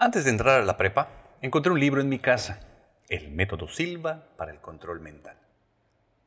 Antes 0.00 0.24
de 0.24 0.30
entrar 0.30 0.60
a 0.60 0.64
la 0.64 0.76
prepa, 0.76 1.08
encontré 1.42 1.72
un 1.72 1.80
libro 1.80 2.00
en 2.00 2.08
mi 2.08 2.20
casa, 2.20 2.60
El 3.08 3.32
método 3.32 3.66
Silva 3.66 4.28
para 4.36 4.52
el 4.52 4.60
control 4.60 5.00
mental. 5.00 5.36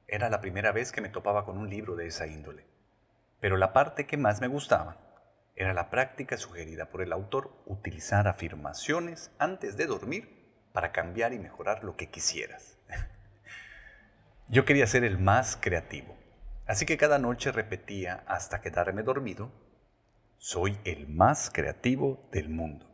Era 0.10 0.30
la 0.30 0.42
primera 0.42 0.74
vez 0.74 0.92
que 0.92 1.00
me 1.00 1.08
topaba 1.08 1.46
con 1.46 1.58
un 1.58 1.70
libro 1.70 1.96
de 1.96 2.06
esa 2.06 2.28
índole, 2.28 2.66
pero 3.40 3.56
la 3.56 3.72
parte 3.72 4.06
que 4.06 4.18
más 4.18 4.42
me 4.42 4.48
gustaba 4.48 4.98
era 5.56 5.74
la 5.74 5.90
práctica 5.90 6.36
sugerida 6.36 6.88
por 6.88 7.02
el 7.02 7.14
autor 7.14 7.64
utilizar 7.66 8.28
afirmaciones 8.28 9.32
antes 9.40 9.78
de 9.78 9.88
dormir 9.88 10.52
para 10.74 10.92
cambiar 10.92 11.32
y 11.32 11.40
mejorar 11.40 11.86
lo 11.86 11.96
que 11.96 12.10
quisieras. 12.10 12.78
Yo 14.50 14.66
quería 14.66 14.86
ser 14.86 15.06
el 15.06 15.18
más 15.18 15.56
creativo, 15.56 16.18
así 16.68 16.86
que 16.86 16.98
cada 16.98 17.20
noche 17.20 17.54
repetía 17.54 18.26
hasta 18.28 18.60
quedarme 18.60 19.02
dormido, 19.02 19.50
soy 20.40 20.78
el 20.84 21.08
más 21.08 21.50
creativo 21.50 22.28
del 22.34 22.50
mundo 22.50 22.91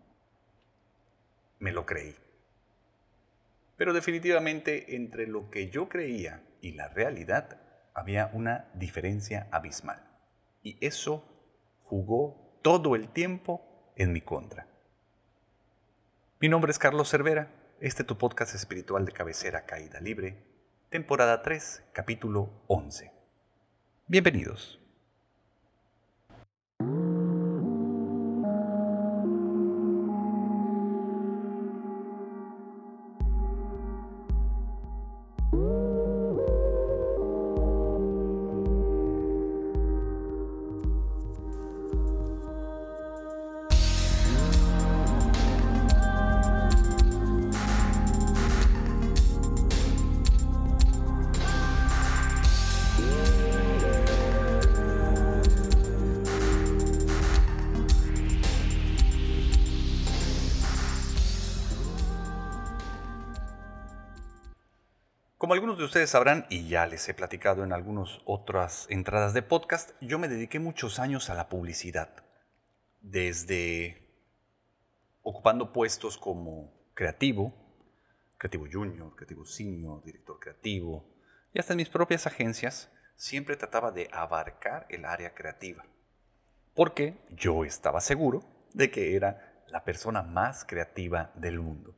me 1.59 1.71
lo 1.71 1.85
creí. 1.85 2.15
Pero 3.75 3.93
definitivamente 3.93 4.95
entre 4.95 5.27
lo 5.27 5.49
que 5.49 5.69
yo 5.69 5.87
creía 5.87 6.43
y 6.61 6.71
la 6.73 6.89
realidad 6.89 7.61
había 7.93 8.29
una 8.33 8.69
diferencia 8.73 9.47
abismal. 9.51 10.03
Y 10.63 10.77
eso 10.85 11.23
jugó 11.83 12.59
todo 12.61 12.95
el 12.95 13.09
tiempo 13.09 13.93
en 13.95 14.13
mi 14.13 14.21
contra. 14.21 14.67
Mi 16.39 16.49
nombre 16.49 16.71
es 16.71 16.79
Carlos 16.79 17.09
Cervera, 17.09 17.51
este 17.79 18.03
es 18.03 18.07
tu 18.07 18.17
podcast 18.17 18.53
espiritual 18.55 19.05
de 19.05 19.11
cabecera 19.11 19.65
Caída 19.65 19.99
Libre, 19.99 20.37
temporada 20.89 21.41
3, 21.41 21.83
capítulo 21.93 22.63
11. 22.67 23.11
Bienvenidos. 24.07 24.79
De 65.77 65.85
ustedes 65.85 66.09
sabrán, 66.09 66.45
y 66.49 66.67
ya 66.67 66.87
les 66.87 67.07
he 67.07 67.13
platicado 67.13 67.63
en 67.63 67.71
algunas 67.71 68.19
otras 68.25 68.87
entradas 68.89 69.33
de 69.33 69.43
podcast, 69.43 69.91
yo 70.01 70.17
me 70.17 70.27
dediqué 70.27 70.59
muchos 70.59 70.99
años 70.99 71.29
a 71.29 71.35
la 71.35 71.49
publicidad. 71.49 72.09
Desde 73.01 74.07
ocupando 75.21 75.73
puestos 75.73 76.17
como 76.17 76.73
creativo, 76.93 77.53
creativo 78.37 78.65
junior, 78.71 79.15
creativo 79.15 79.45
senior, 79.45 80.03
director 80.03 80.39
creativo, 80.39 81.07
y 81.53 81.59
hasta 81.59 81.73
en 81.73 81.77
mis 81.77 81.89
propias 81.89 82.25
agencias, 82.25 82.91
siempre 83.15 83.55
trataba 83.55 83.91
de 83.91 84.09
abarcar 84.11 84.87
el 84.89 85.05
área 85.05 85.35
creativa. 85.35 85.85
Porque 86.73 87.23
yo 87.29 87.65
estaba 87.65 88.01
seguro 88.01 88.43
de 88.73 88.89
que 88.89 89.15
era 89.15 89.63
la 89.67 89.83
persona 89.83 90.23
más 90.23 90.65
creativa 90.65 91.31
del 91.35 91.59
mundo. 91.59 91.95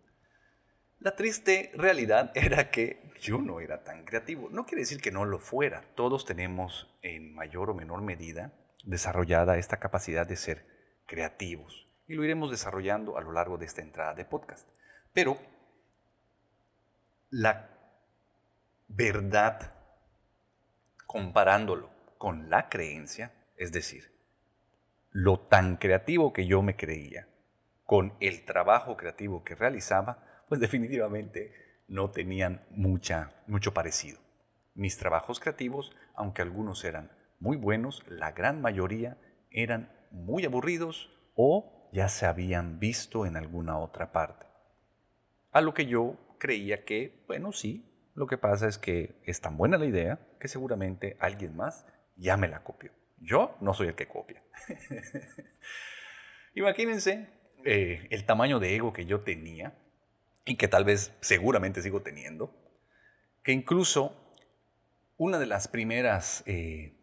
La 0.99 1.15
triste 1.15 1.71
realidad 1.75 2.31
era 2.35 2.69
que 2.69 3.11
yo 3.21 3.39
no 3.39 3.59
era 3.59 3.83
tan 3.83 4.05
creativo. 4.05 4.49
No 4.49 4.65
quiere 4.65 4.81
decir 4.81 5.01
que 5.01 5.11
no 5.11 5.25
lo 5.25 5.39
fuera. 5.39 5.83
Todos 5.95 6.25
tenemos 6.25 6.95
en 7.01 7.33
mayor 7.33 7.69
o 7.69 7.73
menor 7.73 8.01
medida 8.01 8.53
desarrollada 8.83 9.57
esta 9.57 9.77
capacidad 9.77 10.27
de 10.27 10.35
ser 10.35 10.65
creativos. 11.05 11.87
Y 12.07 12.15
lo 12.15 12.23
iremos 12.23 12.51
desarrollando 12.51 13.17
a 13.17 13.21
lo 13.21 13.31
largo 13.31 13.57
de 13.57 13.65
esta 13.65 13.81
entrada 13.81 14.13
de 14.13 14.25
podcast. 14.25 14.67
Pero 15.13 15.37
la 17.29 17.69
verdad, 18.87 19.73
comparándolo 21.05 21.89
con 22.17 22.49
la 22.49 22.69
creencia, 22.69 23.31
es 23.55 23.71
decir, 23.71 24.11
lo 25.11 25.39
tan 25.39 25.77
creativo 25.77 26.33
que 26.33 26.47
yo 26.47 26.61
me 26.61 26.75
creía, 26.75 27.27
con 27.83 28.13
el 28.19 28.45
trabajo 28.45 28.97
creativo 28.97 29.43
que 29.43 29.55
realizaba, 29.55 30.38
pues 30.49 30.59
definitivamente 30.59 31.53
no 31.87 32.09
tenían 32.09 32.65
mucha, 32.71 33.31
mucho 33.47 33.73
parecido. 33.73 34.19
Mis 34.73 34.97
trabajos 34.97 35.39
creativos, 35.39 35.95
aunque 36.15 36.41
algunos 36.41 36.83
eran 36.83 37.11
muy 37.39 37.55
buenos, 37.55 38.03
la 38.07 38.31
gran 38.31 38.61
mayoría 38.61 39.17
eran 39.51 39.91
muy 40.11 40.45
aburridos 40.45 41.11
o 41.35 41.89
ya 41.93 42.09
se 42.09 42.25
habían 42.25 42.79
visto 42.79 43.25
en 43.25 43.37
alguna 43.37 43.77
otra 43.77 44.11
parte. 44.11 44.47
A 45.51 45.61
lo 45.61 45.73
que 45.73 45.85
yo 45.85 46.17
creía 46.37 46.83
que, 46.83 47.23
bueno, 47.27 47.51
sí, 47.51 47.85
lo 48.15 48.27
que 48.27 48.37
pasa 48.37 48.67
es 48.67 48.77
que 48.77 49.21
es 49.23 49.41
tan 49.41 49.57
buena 49.57 49.77
la 49.77 49.85
idea 49.85 50.19
que 50.39 50.47
seguramente 50.47 51.15
alguien 51.19 51.55
más 51.55 51.85
ya 52.15 52.37
me 52.37 52.47
la 52.47 52.63
copió. 52.63 52.91
Yo 53.17 53.55
no 53.61 53.73
soy 53.73 53.87
el 53.87 53.95
que 53.95 54.07
copia. 54.07 54.43
Imagínense 56.53 57.27
eh, 57.65 58.07
el 58.09 58.25
tamaño 58.25 58.59
de 58.59 58.75
ego 58.75 58.93
que 58.93 59.05
yo 59.05 59.21
tenía 59.21 59.73
y 60.45 60.55
que 60.55 60.67
tal 60.67 60.85
vez 60.85 61.11
seguramente 61.21 61.81
sigo 61.81 62.01
teniendo, 62.01 62.53
que 63.43 63.51
incluso 63.51 64.15
una 65.17 65.37
de 65.37 65.45
las 65.45 65.67
primeras 65.67 66.43
eh, 66.45 66.95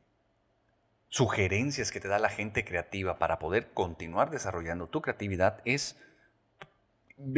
sugerencias 1.08 1.92
que 1.92 2.00
te 2.00 2.08
da 2.08 2.18
la 2.18 2.28
gente 2.28 2.64
creativa 2.64 3.18
para 3.18 3.38
poder 3.38 3.72
continuar 3.72 4.30
desarrollando 4.30 4.88
tu 4.88 5.02
creatividad 5.02 5.60
es 5.64 5.96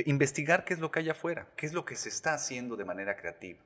investigar 0.07 0.65
qué 0.65 0.75
es 0.75 0.81
lo 0.81 0.91
que 0.91 1.01
hay 1.01 1.11
afuera, 1.11 1.49
qué 1.57 1.67
es 1.67 1.73
lo 1.73 1.85
que 1.85 1.97
se 1.97 2.09
está 2.09 2.35
haciendo 2.35 2.77
de 2.77 2.85
manera 2.85 3.17
creativa. 3.17 3.61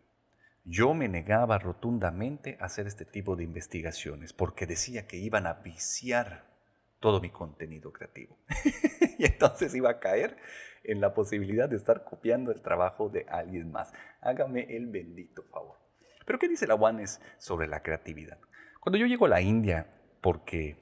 Yo 0.65 0.95
me 0.95 1.09
negaba 1.09 1.59
rotundamente 1.59 2.57
a 2.61 2.67
hacer 2.67 2.87
este 2.87 3.05
tipo 3.05 3.35
de 3.37 3.45
investigaciones 3.45 4.33
porque 4.33 4.67
decía 4.67 5.07
que 5.07 5.17
iban 5.17 5.47
a 5.47 5.55
viciar 5.55 6.52
todo 7.03 7.21
mi 7.21 7.29
contenido 7.29 7.93
creativo. 7.93 8.39
y 9.19 9.27
entonces 9.27 9.75
iba 9.75 9.91
a 9.91 10.01
caer 10.01 10.39
en 10.85 11.03
la 11.03 11.13
posibilidad 11.13 11.69
de 11.69 11.77
estar 11.77 12.05
copiando 12.05 12.51
el 12.51 12.63
trabajo 12.63 13.11
de 13.11 13.27
alguien 13.29 13.71
más. 13.71 13.93
Hágame 14.23 14.75
el 14.75 14.87
bendito 14.87 15.43
favor. 15.51 15.77
Pero 16.25 16.39
¿qué 16.39 16.49
dice 16.49 16.67
la 16.67 16.77
Wanes 16.77 17.21
sobre 17.39 17.67
la 17.67 17.83
creatividad? 17.83 18.39
Cuando 18.81 18.97
yo 18.99 19.07
llego 19.07 19.27
a 19.27 19.31
la 19.31 19.43
India, 19.43 19.87
porque 20.23 20.77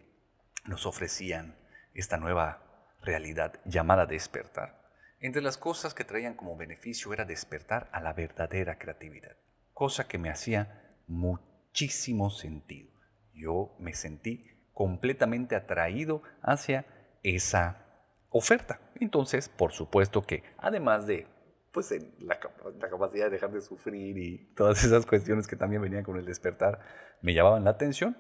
nos 0.67 0.87
ofrecían 0.87 1.57
esta 1.95 2.19
nueva 2.19 2.63
realidad 3.03 3.59
llamada 3.65 4.07
despertar, 4.07 4.79
entre 5.21 5.43
las 5.43 5.59
cosas 5.59 5.95
que 5.95 6.05
traían 6.05 6.35
como 6.35 6.57
beneficio 6.57 7.13
era 7.13 7.25
despertar 7.25 7.89
a 7.93 8.01
la 8.01 8.13
verdadera 8.13 8.79
creatividad, 8.79 9.37
cosa 9.73 10.07
que 10.07 10.19
me 10.19 10.31
hacía 10.31 10.97
muchísimo 11.07 12.31
sentido. 12.31 12.91
Yo 13.35 13.75
me 13.79 13.95
sentí 13.95 14.60
completamente 14.81 15.57
atraído 15.57 16.23
hacia 16.41 16.87
esa 17.23 17.85
oferta. 18.31 18.81
Entonces, 18.95 19.51
por 19.51 19.73
supuesto 19.73 20.23
que 20.23 20.43
además 20.57 21.07
de 21.07 21.27
pues, 21.71 21.95
la, 22.19 22.41
capacidad 22.41 23.27
de 23.27 23.31
dejar 23.31 23.53
de 23.53 23.61
sufrir 23.61 24.17
y 24.17 24.55
todas 24.55 24.83
esas 24.83 25.05
cuestiones 25.05 25.47
que 25.47 25.57
también 25.57 25.83
venían 25.83 26.03
con 26.03 26.17
el 26.17 26.25
despertar 26.25 26.81
me 27.21 27.35
llamaban 27.35 27.65
la 27.65 27.73
atención, 27.73 28.17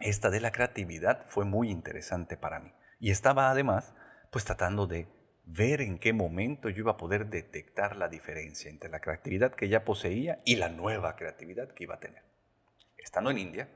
esta 0.00 0.30
de 0.30 0.40
la 0.40 0.50
creatividad 0.50 1.26
fue 1.28 1.44
muy 1.44 1.68
interesante 1.68 2.38
para 2.38 2.58
mí. 2.58 2.72
Y 2.98 3.10
estaba 3.10 3.50
además 3.50 3.94
pues 4.30 4.46
tratando 4.46 4.86
de 4.86 5.08
ver 5.44 5.82
en 5.82 5.98
qué 5.98 6.14
momento 6.14 6.70
yo 6.70 6.84
iba 6.84 6.92
a 6.92 6.96
poder 6.96 7.26
detectar 7.28 7.96
la 7.96 8.08
diferencia 8.08 8.70
entre 8.70 8.88
la 8.88 9.00
creatividad 9.00 9.52
que 9.52 9.68
ya 9.68 9.84
poseía 9.84 10.40
y 10.46 10.56
la 10.56 10.70
nueva 10.70 11.16
creatividad 11.16 11.68
que 11.68 11.84
iba 11.84 11.96
a 11.96 12.00
tener. 12.00 12.22
Estando 12.96 13.30
en 13.30 13.36
India, 13.36 13.68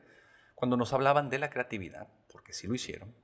cuando 0.56 0.76
nos 0.76 0.94
hablaban 0.94 1.28
de 1.28 1.38
la 1.38 1.50
creatividad, 1.50 2.08
porque 2.32 2.54
sí 2.54 2.66
lo 2.66 2.74
hicieron, 2.74 3.14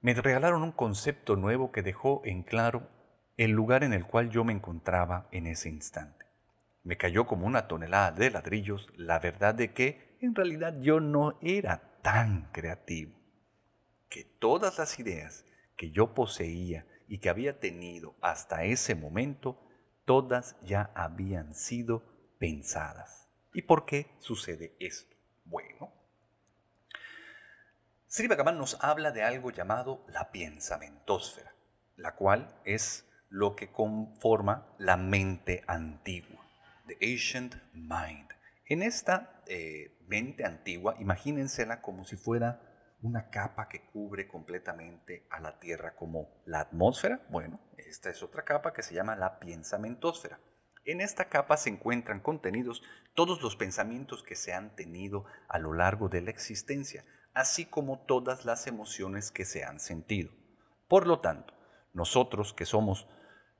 me 0.00 0.14
regalaron 0.14 0.62
un 0.62 0.72
concepto 0.72 1.36
nuevo 1.36 1.70
que 1.70 1.82
dejó 1.82 2.22
en 2.24 2.42
claro 2.42 2.88
el 3.36 3.50
lugar 3.50 3.84
en 3.84 3.92
el 3.92 4.06
cual 4.06 4.30
yo 4.30 4.42
me 4.42 4.54
encontraba 4.54 5.28
en 5.32 5.46
ese 5.46 5.68
instante. 5.68 6.24
Me 6.82 6.96
cayó 6.96 7.26
como 7.26 7.46
una 7.46 7.68
tonelada 7.68 8.12
de 8.12 8.30
ladrillos 8.30 8.88
la 8.96 9.18
verdad 9.18 9.54
de 9.54 9.74
que 9.74 10.16
en 10.20 10.34
realidad 10.34 10.80
yo 10.80 11.00
no 11.00 11.38
era 11.42 11.98
tan 12.02 12.50
creativo, 12.52 13.14
que 14.08 14.24
todas 14.24 14.78
las 14.78 14.98
ideas 14.98 15.44
que 15.76 15.90
yo 15.90 16.14
poseía 16.14 16.86
y 17.06 17.18
que 17.18 17.28
había 17.28 17.60
tenido 17.60 18.14
hasta 18.22 18.64
ese 18.64 18.94
momento, 18.94 19.60
todas 20.06 20.56
ya 20.62 20.90
habían 20.94 21.54
sido 21.54 22.02
pensadas. 22.38 23.28
¿Y 23.52 23.62
por 23.62 23.84
qué 23.84 24.06
sucede 24.20 24.74
esto? 24.78 25.15
Bueno, 25.46 25.92
Sri 28.08 28.28
Bhagavan 28.28 28.58
nos 28.58 28.82
habla 28.82 29.12
de 29.12 29.22
algo 29.22 29.50
llamado 29.50 30.04
la 30.08 30.30
pensamentósfera. 30.30 31.52
la 31.96 32.14
cual 32.14 32.54
es 32.64 33.06
lo 33.30 33.56
que 33.56 33.72
conforma 33.72 34.74
la 34.78 34.96
mente 34.98 35.64
antigua, 35.66 36.44
the 36.86 36.96
ancient 37.00 37.54
mind. 37.72 38.28
En 38.66 38.82
esta 38.82 39.42
eh, 39.46 39.96
mente 40.06 40.44
antigua, 40.44 40.96
imagínensela 40.98 41.80
como 41.80 42.04
si 42.04 42.16
fuera 42.16 42.60
una 43.02 43.30
capa 43.30 43.68
que 43.68 43.86
cubre 43.86 44.26
completamente 44.28 45.26
a 45.30 45.40
la 45.40 45.58
Tierra 45.58 45.94
como 45.94 46.42
la 46.44 46.60
atmósfera. 46.60 47.20
Bueno, 47.30 47.60
esta 47.78 48.10
es 48.10 48.22
otra 48.22 48.44
capa 48.44 48.72
que 48.72 48.82
se 48.82 48.94
llama 48.94 49.16
la 49.16 49.38
pensamentósfera. 49.38 50.38
En 50.86 51.00
esta 51.00 51.28
capa 51.28 51.56
se 51.56 51.68
encuentran 51.68 52.20
contenidos 52.20 52.80
todos 53.14 53.42
los 53.42 53.56
pensamientos 53.56 54.22
que 54.22 54.36
se 54.36 54.52
han 54.52 54.76
tenido 54.76 55.24
a 55.48 55.58
lo 55.58 55.72
largo 55.72 56.08
de 56.08 56.20
la 56.20 56.30
existencia, 56.30 57.04
así 57.34 57.66
como 57.66 58.06
todas 58.06 58.44
las 58.44 58.68
emociones 58.68 59.32
que 59.32 59.44
se 59.44 59.64
han 59.64 59.80
sentido. 59.80 60.30
Por 60.86 61.08
lo 61.08 61.18
tanto, 61.18 61.54
nosotros 61.92 62.54
que 62.54 62.66
somos 62.66 63.08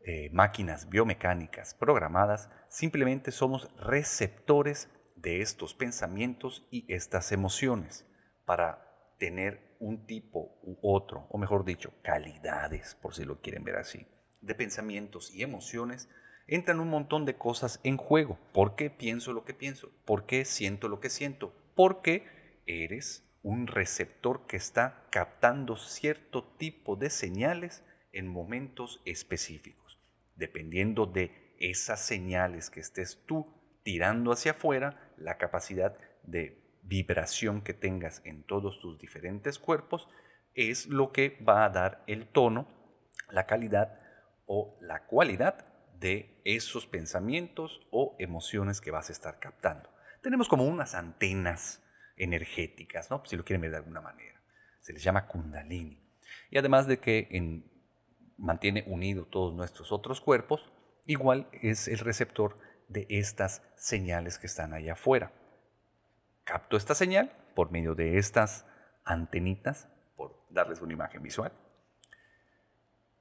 eh, 0.05 0.31
máquinas 0.33 0.89
biomecánicas 0.89 1.75
programadas, 1.75 2.49
simplemente 2.69 3.33
somos 3.33 3.75
receptores 3.77 4.89
de 5.17 5.41
estos 5.41 5.75
pensamientos 5.75 6.69
y 6.71 6.87
estas 6.95 7.33
emociones 7.33 8.07
para 8.45 9.17
tener 9.19 9.77
un 9.81 10.07
tipo 10.07 10.61
u 10.63 10.79
otro, 10.81 11.27
o 11.31 11.39
mejor 11.39 11.65
dicho, 11.65 11.93
calidades, 12.03 12.95
por 12.95 13.17
si 13.17 13.25
lo 13.25 13.41
quieren 13.41 13.65
ver 13.65 13.79
así, 13.79 14.07
de 14.43 14.55
pensamientos 14.55 15.35
y 15.35 15.43
emociones, 15.43 16.09
entran 16.47 16.81
un 16.81 16.89
montón 16.89 17.25
de 17.25 17.37
cosas 17.37 17.81
en 17.83 17.97
juego. 17.97 18.39
¿Por 18.53 18.77
qué 18.77 18.91
pienso 18.91 19.33
lo 19.33 19.45
que 19.45 19.55
pienso? 19.55 19.91
¿Por 20.05 20.27
qué 20.27 20.45
siento 20.45 20.89
lo 20.89 21.01
que 21.01 21.11
siento? 21.11 21.53
Porque 21.75 22.27
eres 22.67 23.25
un 23.43 23.67
receptor 23.67 24.47
que 24.47 24.57
está 24.57 25.07
captando 25.11 25.77
cierto 25.77 26.45
tipo 26.57 26.97
de 26.97 27.11
señales 27.11 27.85
en 28.13 28.27
momentos 28.27 29.01
específicos. 29.05 30.01
Dependiendo 30.35 31.07
de 31.07 31.55
esas 31.59 32.01
señales 32.01 32.71
que 32.71 32.81
estés 32.81 33.23
tú 33.27 33.47
tirando 33.83 34.33
hacia 34.33 34.53
afuera, 34.53 35.13
la 35.17 35.39
capacidad 35.39 35.97
de 36.25 36.61
vibración 36.83 37.63
que 37.63 37.75
tengas 37.75 38.21
en 38.25 38.43
todos 38.43 38.81
tus 38.81 38.99
diferentes 38.99 39.59
cuerpos 39.59 40.09
es 40.55 40.87
lo 40.87 41.13
que 41.13 41.39
va 41.47 41.65
a 41.65 41.71
dar 41.71 42.03
el 42.07 42.27
tono, 42.27 42.67
la 43.31 43.47
calidad 43.47 44.01
o 44.47 44.77
la 44.81 45.05
cualidad 45.07 45.66
de 45.99 46.41
esos 46.45 46.87
pensamientos 46.87 47.87
o 47.91 48.17
emociones 48.19 48.81
que 48.81 48.91
vas 48.91 49.09
a 49.09 49.13
estar 49.13 49.39
captando. 49.39 49.91
Tenemos 50.23 50.49
como 50.49 50.65
unas 50.65 50.95
antenas 50.95 51.83
energéticas, 52.17 53.11
¿no? 53.11 53.23
si 53.25 53.37
lo 53.37 53.45
quieren 53.45 53.61
ver 53.61 53.71
de 53.71 53.79
alguna 53.79 54.01
manera. 54.01 54.41
Se 54.81 54.93
les 54.93 55.03
llama 55.03 55.27
kundalini. 55.27 56.03
Y 56.51 56.59
además 56.59 56.87
de 56.87 56.99
que 56.99 57.29
mantiene 58.37 58.85
unido 58.87 59.27
todos 59.27 59.55
nuestros 59.55 59.93
otros 59.93 60.21
cuerpos, 60.21 60.73
igual 61.07 61.49
es 61.53 61.89
el 61.89 61.99
receptor 61.99 62.59
de 62.89 63.07
estas 63.09 63.63
señales 63.77 64.39
que 64.39 64.47
están 64.47 64.75
allá 64.75 64.93
afuera 64.93 65.33
capto 66.47 66.77
esta 66.77 66.95
señal 66.95 67.31
por 67.55 67.71
medio 67.71 67.95
de 67.95 68.17
estas 68.17 68.65
antenitas, 69.05 69.89
por 70.17 70.47
darles 70.49 70.81
una 70.81 70.95
imagen 70.95 71.23
visual. 71.23 71.53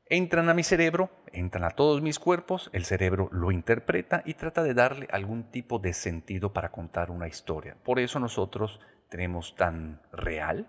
Entran 0.07 0.49
a 0.49 0.53
mi 0.53 0.61
cerebro, 0.61 1.09
entran 1.31 1.63
a 1.63 1.71
todos 1.71 2.03
mis 2.03 2.19
cuerpos, 2.19 2.69
el 2.73 2.85
cerebro 2.85 3.27
lo 3.31 3.51
interpreta 3.51 4.21
y 4.23 4.35
trata 4.35 4.61
de 4.61 4.75
darle 4.75 5.07
algún 5.11 5.49
tipo 5.49 5.79
de 5.79 5.93
sentido 5.93 6.53
para 6.53 6.71
contar 6.71 7.09
una 7.09 7.27
historia. 7.27 7.75
Por 7.83 7.99
eso 7.99 8.19
nosotros 8.19 8.79
tenemos 9.09 9.55
tan 9.55 9.99
real, 10.11 10.67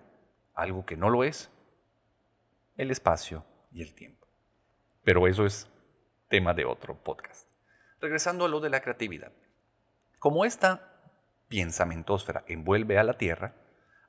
algo 0.54 0.86
que 0.86 0.96
no 0.96 1.10
lo 1.10 1.22
es, 1.22 1.50
el 2.78 2.90
espacio 2.90 3.44
y 3.72 3.82
el 3.82 3.94
tiempo. 3.94 4.26
Pero 5.04 5.26
eso 5.26 5.44
es 5.44 5.70
tema 6.30 6.54
de 6.54 6.64
otro 6.64 6.96
podcast. 7.02 7.46
Regresando 8.00 8.46
a 8.46 8.48
lo 8.48 8.60
de 8.60 8.70
la 8.70 8.80
creatividad. 8.80 9.32
Como 10.18 10.46
esta 10.46 10.94
piensamentosfera 11.48 12.42
envuelve 12.48 12.98
a 12.98 13.04
la 13.04 13.18
Tierra, 13.18 13.54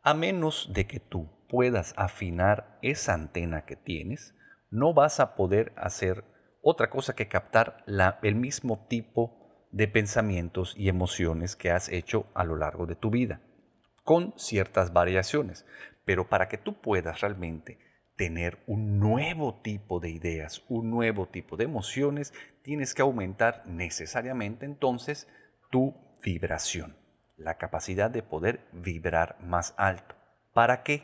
a 0.04 0.14
menos 0.14 0.70
de 0.72 0.88
que 0.88 1.02
tú 1.02 1.30
puedas 1.50 1.94
afinar 1.98 2.80
esa 2.82 3.14
antena 3.14 3.66
que 3.66 3.76
tienes, 3.76 4.37
no 4.69 4.94
vas 4.94 5.19
a 5.19 5.36
poder 5.36 5.74
hacer 5.75 6.24
otra 6.62 6.90
cosa 6.90 7.16
que 7.16 7.28
captar 7.28 7.84
el 8.24 8.36
mismo 8.36 8.86
tipo 8.88 9.68
de 9.72 9.88
pensamientos 9.88 10.74
y 10.78 10.90
emociones 10.90 11.56
que 11.56 11.72
has 11.72 11.90
hecho 11.90 12.25
a 12.34 12.44
lo 12.44 12.56
largo 12.56 12.86
de 12.86 12.96
tu 12.96 13.10
vida, 13.10 13.42
con 14.04 14.34
ciertas 14.38 14.94
variaciones. 14.94 15.66
Pero 16.06 16.30
para 16.30 16.48
que 16.48 16.58
tú 16.58 16.81
puedas 16.81 17.22
realmente 17.22 17.80
tener 18.16 18.60
un 18.66 19.00
nuevo 19.00 19.62
tipo 19.62 20.00
de 20.00 20.10
ideas, 20.10 20.64
un 20.69 20.90
nuevo 20.90 21.28
tipo 21.28 21.58
de 21.58 21.66
emociones, 21.66 22.34
tienes 22.64 22.94
que 22.94 23.02
aumentar 23.02 23.64
necesariamente 23.68 24.66
entonces 24.66 25.28
tu 25.69 25.94
vibración 26.24 26.96
la 27.38 27.58
capacidad 27.58 28.10
de 28.10 28.24
poder 28.24 28.68
vibrar 28.74 29.38
más 29.40 29.74
alto. 29.78 30.16
¿Para 30.54 30.84
qué? 30.84 31.04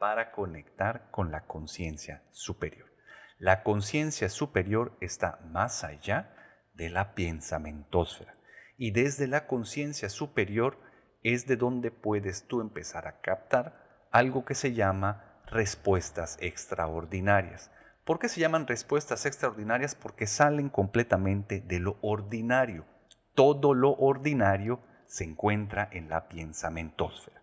Para 0.00 0.32
conectar 0.32 1.10
con 1.10 1.30
la 1.30 1.42
conciencia 1.42 2.22
superior. 2.30 2.88
La 3.36 3.62
conciencia 3.62 4.30
superior 4.30 4.96
está 5.02 5.40
más 5.44 5.84
allá 5.84 6.34
de 6.72 6.88
la 6.88 7.14
pensamentósfera. 7.14 8.34
Y 8.78 8.92
desde 8.92 9.26
la 9.26 9.46
conciencia 9.46 10.08
superior 10.08 10.78
es 11.22 11.46
de 11.46 11.56
donde 11.56 11.90
puedes 11.90 12.46
tú 12.46 12.62
empezar 12.62 13.06
a 13.06 13.20
captar 13.20 14.06
algo 14.10 14.46
que 14.46 14.54
se 14.54 14.72
llama 14.72 15.42
respuestas 15.44 16.38
extraordinarias. 16.40 17.70
¿Por 18.06 18.18
qué 18.18 18.30
se 18.30 18.40
llaman 18.40 18.66
respuestas 18.66 19.26
extraordinarias? 19.26 19.94
Porque 19.94 20.26
salen 20.26 20.70
completamente 20.70 21.60
de 21.60 21.78
lo 21.78 21.98
ordinario. 22.00 22.86
Todo 23.34 23.74
lo 23.74 23.90
ordinario 23.96 24.80
se 25.04 25.24
encuentra 25.24 25.90
en 25.92 26.08
la 26.08 26.26
piensamentosfera 26.26 27.42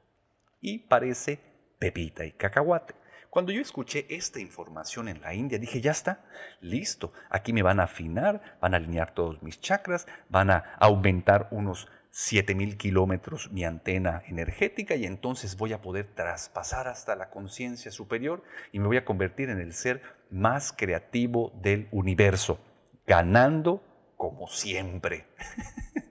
y 0.60 0.80
parece 0.88 1.40
pepita 1.80 2.26
y 2.26 2.32
cacahuate. 2.32 2.96
Cuando 3.30 3.52
yo 3.52 3.62
escuché 3.62 4.06
esta 4.10 4.40
información 4.40 5.08
en 5.08 5.22
la 5.22 5.34
India, 5.34 5.60
dije, 5.60 5.82
ya 5.82 5.92
está, 5.92 6.26
listo, 6.62 7.14
aquí 7.30 7.54
me 7.54 7.62
van 7.62 7.80
a 7.80 7.84
afinar, 7.84 8.58
van 8.62 8.74
a 8.74 8.78
alinear 8.78 9.14
todos 9.14 9.44
mis 9.44 9.60
chakras, 9.60 10.08
van 10.30 10.50
a 10.50 10.76
aumentar 10.80 11.48
unos 11.52 11.88
7000 12.10 12.78
kilómetros 12.78 13.52
mi 13.52 13.64
antena 13.64 14.24
energética 14.28 14.96
y 14.96 15.06
entonces 15.06 15.56
voy 15.56 15.74
a 15.74 15.82
poder 15.82 16.08
traspasar 16.16 16.88
hasta 16.88 17.16
la 17.16 17.30
conciencia 17.30 17.92
superior 17.92 18.44
y 18.72 18.80
me 18.80 18.88
voy 18.88 18.98
a 18.98 19.06
convertir 19.06 19.50
en 19.52 19.60
el 19.60 19.74
ser 19.74 20.02
más 20.32 20.74
creativo 20.74 21.52
del 21.62 21.88
universo, 21.92 22.60
ganando 23.06 23.84
como 24.16 24.48
siempre. 24.48 25.28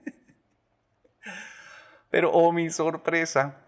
Pero, 2.09 2.31
oh 2.31 2.53
mi 2.53 2.69
sorpresa, 2.69 3.66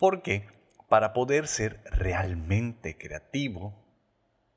porque 0.00 0.48
para 0.88 1.12
poder 1.12 1.46
ser 1.46 1.80
realmente 1.84 2.96
creativo, 2.96 3.76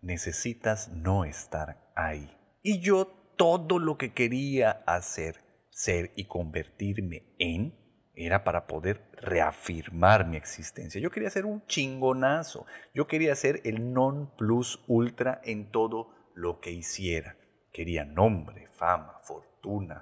necesitas 0.01 0.87
no 0.87 1.25
estar 1.25 1.91
ahí. 1.95 2.35
Y 2.63 2.79
yo 2.79 3.05
todo 3.35 3.77
lo 3.77 3.97
que 3.97 4.13
quería 4.13 4.83
hacer, 4.87 5.35
ser 5.69 6.11
y 6.15 6.25
convertirme 6.25 7.35
en, 7.37 7.75
era 8.15 8.43
para 8.43 8.67
poder 8.67 9.01
reafirmar 9.21 10.25
mi 10.25 10.37
existencia. 10.37 11.01
Yo 11.01 11.11
quería 11.11 11.29
ser 11.29 11.45
un 11.45 11.65
chingonazo. 11.65 12.65
Yo 12.93 13.07
quería 13.07 13.35
ser 13.35 13.59
el 13.65 13.91
non 13.91 14.35
plus 14.37 14.81
ultra 14.87 15.41
en 15.43 15.71
todo 15.71 16.13
lo 16.35 16.61
que 16.61 16.71
hiciera. 16.71 17.35
Quería 17.71 18.05
nombre, 18.05 18.69
fama, 18.71 19.19
fortuna 19.23 19.53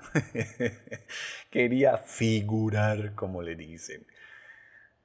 Quería 1.52 1.98
figurar, 1.98 3.16
como 3.16 3.42
le 3.42 3.56
dicen. 3.56 4.06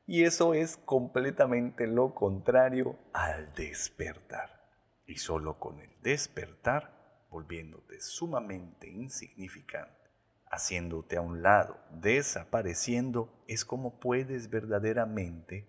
Y 0.07 0.25
eso 0.25 0.55
es 0.55 0.77
completamente 0.77 1.87
lo 1.87 2.15
contrario 2.15 2.97
al 3.13 3.53
despertar. 3.55 4.71
Y 5.07 5.17
solo 5.19 5.59
con 5.59 5.81
el 5.81 5.91
despertar, 6.03 7.27
volviéndote 7.31 8.01
sumamente 8.01 8.89
insignificante, 8.89 10.11
haciéndote 10.51 11.17
a 11.17 11.21
un 11.21 11.43
lado, 11.43 11.79
desapareciendo, 11.91 13.45
es 13.49 13.65
como 13.65 13.99
puedes 13.99 14.49
verdaderamente 14.51 15.69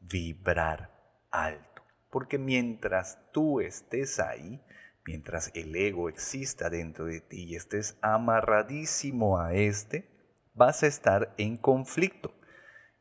vibrar 0.00 0.90
alto. 1.30 1.82
Porque 2.10 2.38
mientras 2.38 3.18
tú 3.32 3.60
estés 3.60 4.18
ahí, 4.18 4.60
Mientras 5.04 5.50
el 5.54 5.74
ego 5.74 6.08
exista 6.08 6.70
dentro 6.70 7.06
de 7.06 7.20
ti 7.20 7.44
y 7.44 7.56
estés 7.56 7.98
amarradísimo 8.02 9.40
a 9.40 9.52
este, 9.52 10.08
vas 10.54 10.84
a 10.84 10.86
estar 10.86 11.34
en 11.38 11.56
conflicto. 11.56 12.32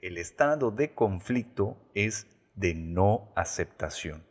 El 0.01 0.17
estado 0.17 0.71
de 0.71 0.95
conflicto 0.95 1.77
es 1.93 2.25
de 2.55 2.73
no 2.73 3.31
aceptación 3.35 4.25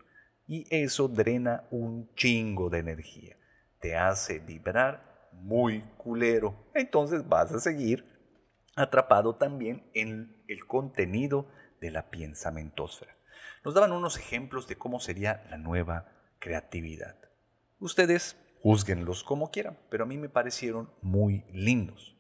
y 0.49 0.67
eso 0.69 1.07
drena 1.07 1.69
un 1.71 2.12
chingo 2.17 2.71
de 2.71 2.81
energía. 2.81 3.37
Te 3.79 3.97
hace 3.97 4.41
vibrar 4.41 5.29
muy 5.33 5.83
culero. 5.97 6.57
Entonces 6.75 7.29
vas 7.29 7.53
a 7.53 7.61
seguir 7.61 8.05
atrapado 8.75 9.37
también 9.37 9.89
en 9.95 10.43
el 10.49 10.67
contenido 10.67 11.47
de 11.81 11.93
la 11.93 12.11
piensamentosfera. 12.11 13.17
Nos 13.65 13.73
daban 13.73 13.93
unos 13.93 14.19
ejemplos 14.19 14.67
de 14.67 14.77
cómo 14.77 14.99
sería 14.99 15.47
la 15.50 15.57
nueva 15.57 16.12
creatividad. 16.41 17.17
Ustedes 17.79 18.37
juzguenlos 18.61 19.23
como 19.23 19.53
quieran, 19.53 19.79
pero 19.89 20.03
a 20.03 20.07
mí 20.09 20.19
me 20.19 20.29
parecieron 20.29 20.91
muy 21.00 21.45
lindos. 21.53 22.17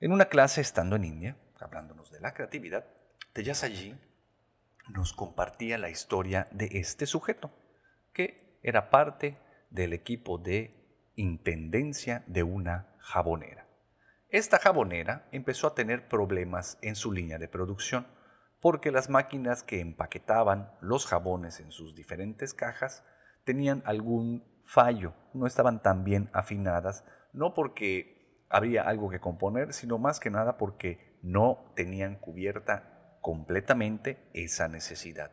En 0.00 0.10
una 0.10 0.24
clase 0.24 0.62
estando 0.62 0.96
en 0.96 1.04
India, 1.04 1.36
hablándonos 1.62 2.10
de 2.10 2.20
la 2.20 2.34
creatividad, 2.34 2.86
allí 3.62 3.98
nos 4.88 5.12
compartía 5.12 5.78
la 5.78 5.90
historia 5.90 6.48
de 6.50 6.68
este 6.72 7.06
sujeto, 7.06 7.50
que 8.12 8.58
era 8.62 8.90
parte 8.90 9.38
del 9.70 9.92
equipo 9.92 10.38
de 10.38 11.10
intendencia 11.16 12.24
de 12.26 12.42
una 12.42 12.94
jabonera. 12.98 13.66
Esta 14.28 14.58
jabonera 14.58 15.28
empezó 15.30 15.66
a 15.66 15.74
tener 15.74 16.08
problemas 16.08 16.78
en 16.82 16.96
su 16.96 17.12
línea 17.12 17.38
de 17.38 17.48
producción 17.48 18.06
porque 18.60 18.92
las 18.92 19.10
máquinas 19.10 19.62
que 19.62 19.80
empaquetaban 19.80 20.72
los 20.80 21.06
jabones 21.06 21.60
en 21.60 21.70
sus 21.70 21.94
diferentes 21.94 22.54
cajas 22.54 23.04
tenían 23.44 23.82
algún 23.84 24.44
fallo, 24.64 25.14
no 25.34 25.46
estaban 25.46 25.82
tan 25.82 26.04
bien 26.04 26.30
afinadas, 26.32 27.04
no 27.32 27.54
porque 27.54 28.46
había 28.48 28.82
algo 28.82 29.10
que 29.10 29.20
componer, 29.20 29.72
sino 29.72 29.98
más 29.98 30.20
que 30.20 30.30
nada 30.30 30.56
porque 30.56 31.11
no 31.22 31.72
tenían 31.74 32.16
cubierta 32.16 33.16
completamente 33.20 34.18
esa 34.34 34.68
necesidad, 34.68 35.30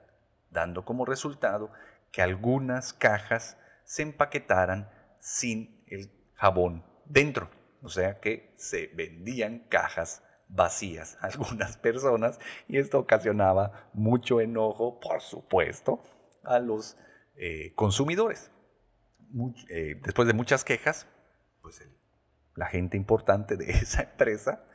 dando 0.51 0.85
como 0.85 1.05
resultado 1.05 1.71
que 2.11 2.21
algunas 2.21 2.93
cajas 2.93 3.57
se 3.83 4.03
empaquetaran 4.03 4.89
sin 5.19 5.83
el 5.87 6.11
jabón 6.35 6.85
dentro. 7.05 7.49
O 7.81 7.89
sea 7.89 8.19
que 8.19 8.53
se 8.57 8.87
vendían 8.87 9.59
cajas 9.69 10.23
vacías 10.47 11.17
a 11.21 11.27
algunas 11.27 11.77
personas 11.77 12.39
y 12.67 12.77
esto 12.77 12.99
ocasionaba 12.99 13.89
mucho 13.93 14.41
enojo, 14.41 14.99
por 14.99 15.21
supuesto, 15.21 16.03
a 16.43 16.59
los 16.59 16.97
eh, 17.35 17.73
consumidores. 17.75 18.51
Eh, 19.69 19.99
después 20.03 20.27
de 20.27 20.33
muchas 20.33 20.63
quejas, 20.63 21.07
pues 21.61 21.81
la 22.55 22.65
gente 22.67 22.97
importante 22.97 23.57
de 23.57 23.71
esa 23.71 24.03
empresa 24.03 24.65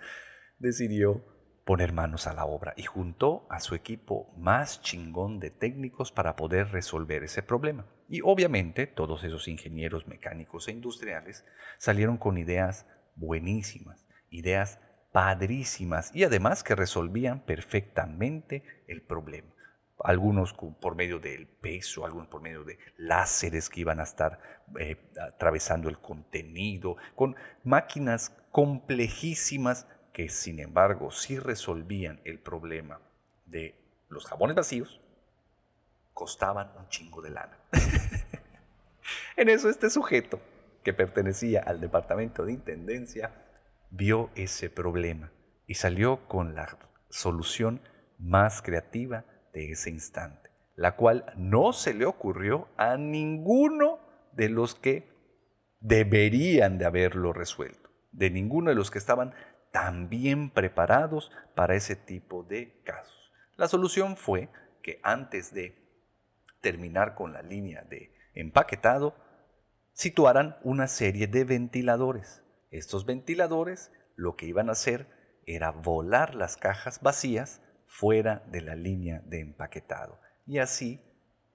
decidió 0.58 1.25
poner 1.64 1.92
manos 1.92 2.26
a 2.26 2.34
la 2.34 2.44
obra 2.44 2.75
y 2.76 2.82
juntó 2.82 3.46
a 3.50 3.61
su 3.61 3.75
equipo 3.75 4.32
más 4.37 4.82
chingón 4.82 5.40
de 5.40 5.50
técnicos 5.50 6.12
para 6.12 6.37
poder 6.37 6.68
resolver 6.73 7.25
ese 7.25 7.42
problema. 7.42 7.87
Y 8.08 8.20
obviamente 8.23 8.87
todos 8.87 9.25
esos 9.25 9.49
ingenieros 9.49 10.06
mecánicos 10.06 10.68
e 10.68 10.73
industriales 10.73 11.44
salieron 11.78 12.18
con 12.18 12.37
ideas 12.37 12.87
buenísimas, 13.16 14.06
ideas 14.30 14.78
padrísimas 15.12 16.11
y 16.14 16.25
además 16.25 16.62
que 16.62 16.75
resolvían 16.75 17.40
perfectamente 17.44 18.64
el 18.88 19.02
problema. 19.02 19.54
Algunos 20.02 20.52
por 20.52 20.96
medio 20.96 21.20
del 21.20 21.46
peso, 21.46 22.04
algunos 22.04 22.28
por 22.28 22.42
medio 22.42 22.64
de 22.64 22.78
láseres 22.99 23.70
que 23.70 23.80
iban 23.80 24.00
a 24.00 24.02
estar 24.02 24.40
eh, 24.78 24.96
atravesando 25.32 25.88
el 25.88 25.99
contenido, 25.99 26.96
con 27.14 27.37
máquinas 27.62 28.37
complejísimas 28.50 29.87
que 30.14 30.28
sin 30.28 30.61
embargo 30.61 31.11
sí 31.11 31.40
resolvían 31.40 32.21
el 32.25 32.38
problema 32.38 33.00
de 33.47 33.75
los 34.09 34.25
jabones 34.25 34.54
vacíos, 34.54 35.00
costaban 36.12 36.71
un 36.78 36.88
chingo 36.88 37.21
de 37.21 37.30
lana. 37.30 37.59
en 39.37 39.49
eso 39.49 39.68
este 39.68 39.90
sujeto, 39.90 40.40
que 40.85 40.94
pertenecía 40.94 41.64
al 41.66 41.80
departamento 41.80 42.44
de 42.44 42.52
Intendencia, 42.52 43.33
vio 43.90 44.30
ese 44.37 44.71
problema 44.71 45.33
y 45.66 45.75
salió 45.75 46.28
con 46.28 46.54
la 46.54 46.78
solución 47.09 47.80
más 48.16 48.62
creativa 48.62 49.25
de 49.52 49.73
ese 49.73 49.90
instante, 49.90 50.50
la 50.76 50.94
cual 50.94 51.33
no 51.37 51.73
se 51.73 51.92
le 51.92 52.06
ocurrió 52.06 52.68
a 52.76 52.97
ninguno 52.97 53.99
de 54.33 54.49
los 54.49 54.76
que 54.76 55.09
deberían 55.80 56.78
de 56.78 56.85
haberlo 56.85 57.33
resuelto, 57.33 57.90
de 58.12 58.30
ninguno 58.30 58.71
de 58.71 58.76
los 58.76 58.92
que 58.92 58.99
estaban 58.99 59.35
también 59.75 60.50
preparados 60.50 61.33
para 61.57 61.75
ese 61.75 61.97
tipo 61.97 62.45
de 62.45 62.81
casos. 62.85 63.33
La 63.57 63.66
solución 63.66 64.16
fue 64.16 64.49
que 64.83 65.00
antes 65.02 65.52
de 65.52 65.76
terminar 66.61 67.16
con 67.16 67.33
la 67.33 67.43
línea 67.43 67.83
de 67.83 68.14
empaquetado, 68.35 69.16
situaran 69.93 70.59
una 70.62 70.87
serie 70.87 71.26
de 71.26 71.43
ventiladores. 71.43 72.45
Estos 72.71 73.04
ventiladores 73.04 73.90
lo 74.14 74.37
que 74.37 74.47
iban 74.47 74.69
a 74.69 74.73
hacer 74.73 75.09
era 75.45 75.73
volar 75.73 76.37
las 76.37 76.57
cajas 76.57 77.02
vacías 77.02 77.61
fuera 77.88 78.45
de 78.47 78.61
la 78.61 78.76
línea 78.76 79.23
de 79.25 79.40
empaquetado. 79.40 80.21
Y 80.47 80.59
así 80.59 81.02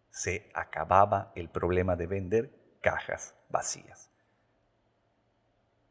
se 0.10 0.52
acababa 0.54 1.32
el 1.36 1.48
problema 1.48 1.96
de 1.96 2.08
vender 2.08 2.52
cajas 2.82 3.34
vacías. 3.48 4.12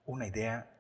Una 0.05 0.27
idea 0.27 0.78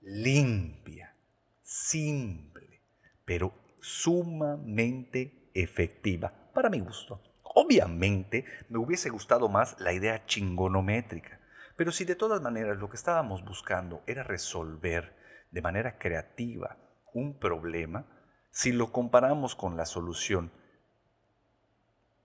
limpia, 0.00 1.14
simple, 1.62 2.82
pero 3.24 3.52
sumamente 3.80 5.50
efectiva, 5.54 6.32
para 6.52 6.70
mi 6.70 6.80
gusto. 6.80 7.22
Obviamente 7.42 8.44
me 8.68 8.78
hubiese 8.78 9.10
gustado 9.10 9.48
más 9.48 9.78
la 9.80 9.92
idea 9.92 10.24
chingonométrica, 10.26 11.40
pero 11.76 11.92
si 11.92 12.04
de 12.04 12.16
todas 12.16 12.40
maneras 12.40 12.78
lo 12.78 12.88
que 12.88 12.96
estábamos 12.96 13.44
buscando 13.44 14.02
era 14.06 14.22
resolver 14.22 15.16
de 15.50 15.62
manera 15.62 15.98
creativa 15.98 16.76
un 17.12 17.38
problema, 17.38 18.06
si 18.50 18.72
lo 18.72 18.92
comparamos 18.92 19.56
con 19.56 19.76
la 19.76 19.86
solución 19.86 20.52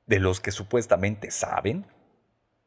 de 0.05 0.19
los 0.19 0.39
que 0.39 0.51
supuestamente 0.51 1.31
saben, 1.31 1.87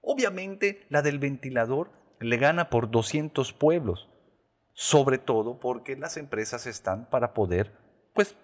obviamente 0.00 0.86
la 0.88 1.02
del 1.02 1.18
ventilador 1.18 1.92
le 2.18 2.36
gana 2.36 2.70
por 2.70 2.90
200 2.90 3.52
pueblos 3.52 4.08
sobre 4.80 5.18
todo 5.18 5.58
porque 5.58 5.96
las 5.96 6.16
empresas 6.16 6.68
están 6.68 7.06
para 7.06 7.34
poder 7.34 7.72
pues 8.14 8.36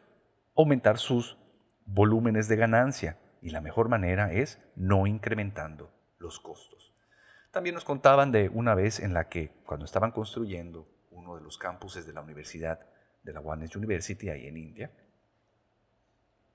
aumentar 0.57 0.99
sus 0.99 1.39
volúmenes 1.87 2.49
de 2.49 2.57
ganancia 2.57 3.21
y 3.41 3.51
la 3.51 3.61
mejor 3.61 3.89
manera 3.89 4.33
es 4.33 4.61
no 4.75 5.07
incrementando 5.07 5.93
los 6.19 6.41
costos. 6.41 6.93
También 7.53 7.77
nos 7.77 7.85
contaban 7.85 8.33
de 8.33 8.49
una 8.49 8.75
vez 8.75 8.99
en 8.99 9.15
la 9.15 9.29
que 9.29 9.53
cuando 9.65 9.85
estaban 9.85 10.11
construyendo 10.11 10.89
uno 11.13 11.37
de 11.37 11.41
los 11.41 11.57
campuses 11.57 12.05
de 12.05 12.15
la 12.15 12.23
Universidad 12.23 12.81
de 13.23 13.33
la 13.33 13.39
Wanes 13.39 13.77
University 13.77 14.29
ahí 14.29 14.49
en 14.49 14.57
India, 14.57 14.91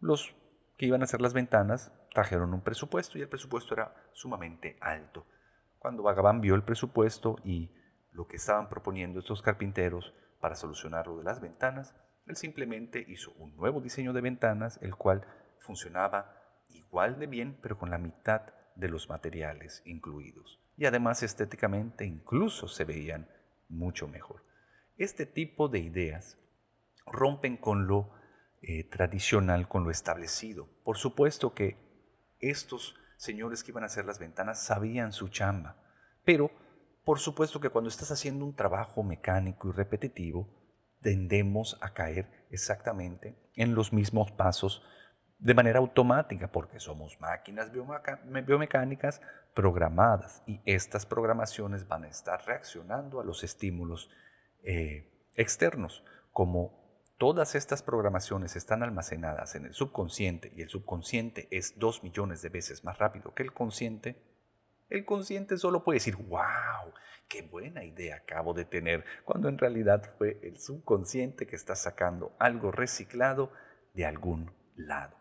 los 0.02 0.36
que 0.76 0.88
iban 0.88 1.00
a 1.00 1.06
hacer 1.06 1.22
las 1.22 1.34
ventanas 1.34 1.94
trajeron 2.14 2.54
un 2.54 2.60
presupuesto 2.60 3.18
y 3.18 3.22
el 3.22 3.30
presupuesto 3.30 3.76
era 3.76 3.96
sumamente 4.12 4.78
alto. 4.82 5.26
Cuando 5.78 6.04
Bhagavan 6.04 6.42
vio 6.42 6.56
el 6.56 6.64
presupuesto 6.64 7.38
y 7.46 7.72
lo 8.20 8.28
que 8.28 8.36
estaban 8.36 8.68
proponiendo 8.68 9.22
estos 9.22 9.42
carpinteros 9.42 10.14
para 10.42 10.56
solucionar 10.56 11.08
lo 11.08 11.18
de 11.18 11.24
las 11.24 11.40
ventanas, 11.40 11.96
él 12.26 12.36
simplemente 12.36 13.06
hizo 13.08 13.32
un 13.38 13.56
nuevo 13.56 13.80
diseño 13.80 14.12
de 14.12 14.20
ventanas, 14.20 14.78
el 14.82 14.94
cual 14.98 15.26
funcionaba 15.58 16.36
igual 16.68 17.18
de 17.18 17.28
bien, 17.28 17.58
pero 17.62 17.78
con 17.78 17.90
la 17.90 17.98
mitad 17.98 18.42
de 18.76 18.90
los 18.90 19.08
materiales 19.08 19.82
incluidos. 19.86 20.60
Y 20.76 20.86
además 20.86 21.24
estéticamente 21.24 22.04
incluso 22.04 22.68
se 22.68 22.84
veían 22.84 23.30
mucho 23.70 24.10
mejor. 24.10 24.44
Este 24.98 25.26
tipo 25.26 25.70
de 25.70 25.80
ideas 25.80 26.38
rompen 27.06 27.56
con 27.56 27.88
lo 27.88 28.12
eh, 28.62 28.84
tradicional, 28.84 29.70
con 29.70 29.86
lo 29.86 29.92
establecido. 29.92 30.68
Por 30.84 30.98
supuesto 30.98 31.54
que 31.54 31.78
estos 32.42 32.98
señores 33.16 33.64
que 33.64 33.72
iban 33.72 33.84
a 33.84 33.86
hacer 33.86 34.04
las 34.04 34.20
ventanas 34.20 34.62
sabían 34.62 35.14
su 35.14 35.30
chamba, 35.30 35.78
pero 36.26 36.52
por 37.04 37.20
supuesto 37.20 37.60
que 37.60 37.70
cuando 37.70 37.90
estás 37.90 38.12
haciendo 38.12 38.46
un 38.46 38.56
trabajo 38.56 39.04
mecánico 39.04 39.70
y 39.70 39.72
repetitivo, 39.72 40.48
tendemos 41.02 41.78
a 41.82 41.94
caer 41.94 42.48
exactamente 42.50 43.36
en 43.56 43.76
los 43.76 43.94
mismos 43.94 44.32
pasos 44.32 44.84
de 45.40 45.54
manera 45.54 45.80
automática, 45.80 46.52
porque 46.52 46.80
somos 46.80 47.20
máquinas 47.22 47.72
biomecánicas 47.72 49.22
programadas 49.54 50.44
y 50.46 50.62
estas 50.66 51.06
programaciones 51.06 51.88
van 51.88 52.04
a 52.04 52.10
estar 52.10 52.46
reaccionando 52.46 53.22
a 53.22 53.24
los 53.24 53.44
estímulos 53.44 54.10
eh, 54.64 55.30
externos. 55.36 56.04
Como 56.34 56.78
todas 57.18 57.56
estas 57.56 57.82
programaciones 57.84 58.58
están 58.58 58.84
almacenadas 58.84 59.56
en 59.56 59.66
el 59.66 59.74
subconsciente 59.74 60.52
y 60.56 60.62
el 60.62 60.70
subconsciente 60.70 61.48
es 61.52 61.80
dos 61.80 62.04
millones 62.04 62.42
de 62.42 62.50
veces 62.50 62.84
más 62.84 62.98
rápido 62.98 63.34
que 63.34 63.44
el 63.44 63.54
consciente, 63.54 64.22
el 64.90 65.06
consciente 65.06 65.58
solo 65.58 65.84
puede 65.84 65.98
decir, 65.98 66.16
wow, 66.16 66.94
qué 67.28 67.44
buena 67.44 67.84
idea 67.84 68.18
acabo 68.18 68.54
de 68.54 68.66
tener, 68.66 69.06
cuando 69.24 69.50
en 69.50 69.58
realidad 69.58 70.14
fue 70.18 70.40
el 70.42 70.60
subconsciente 70.60 71.46
que 71.46 71.56
está 71.56 71.76
sacando 71.76 72.36
algo 72.40 72.72
reciclado 72.72 73.52
de 73.94 74.06
algún 74.06 74.52
lado. 74.76 75.16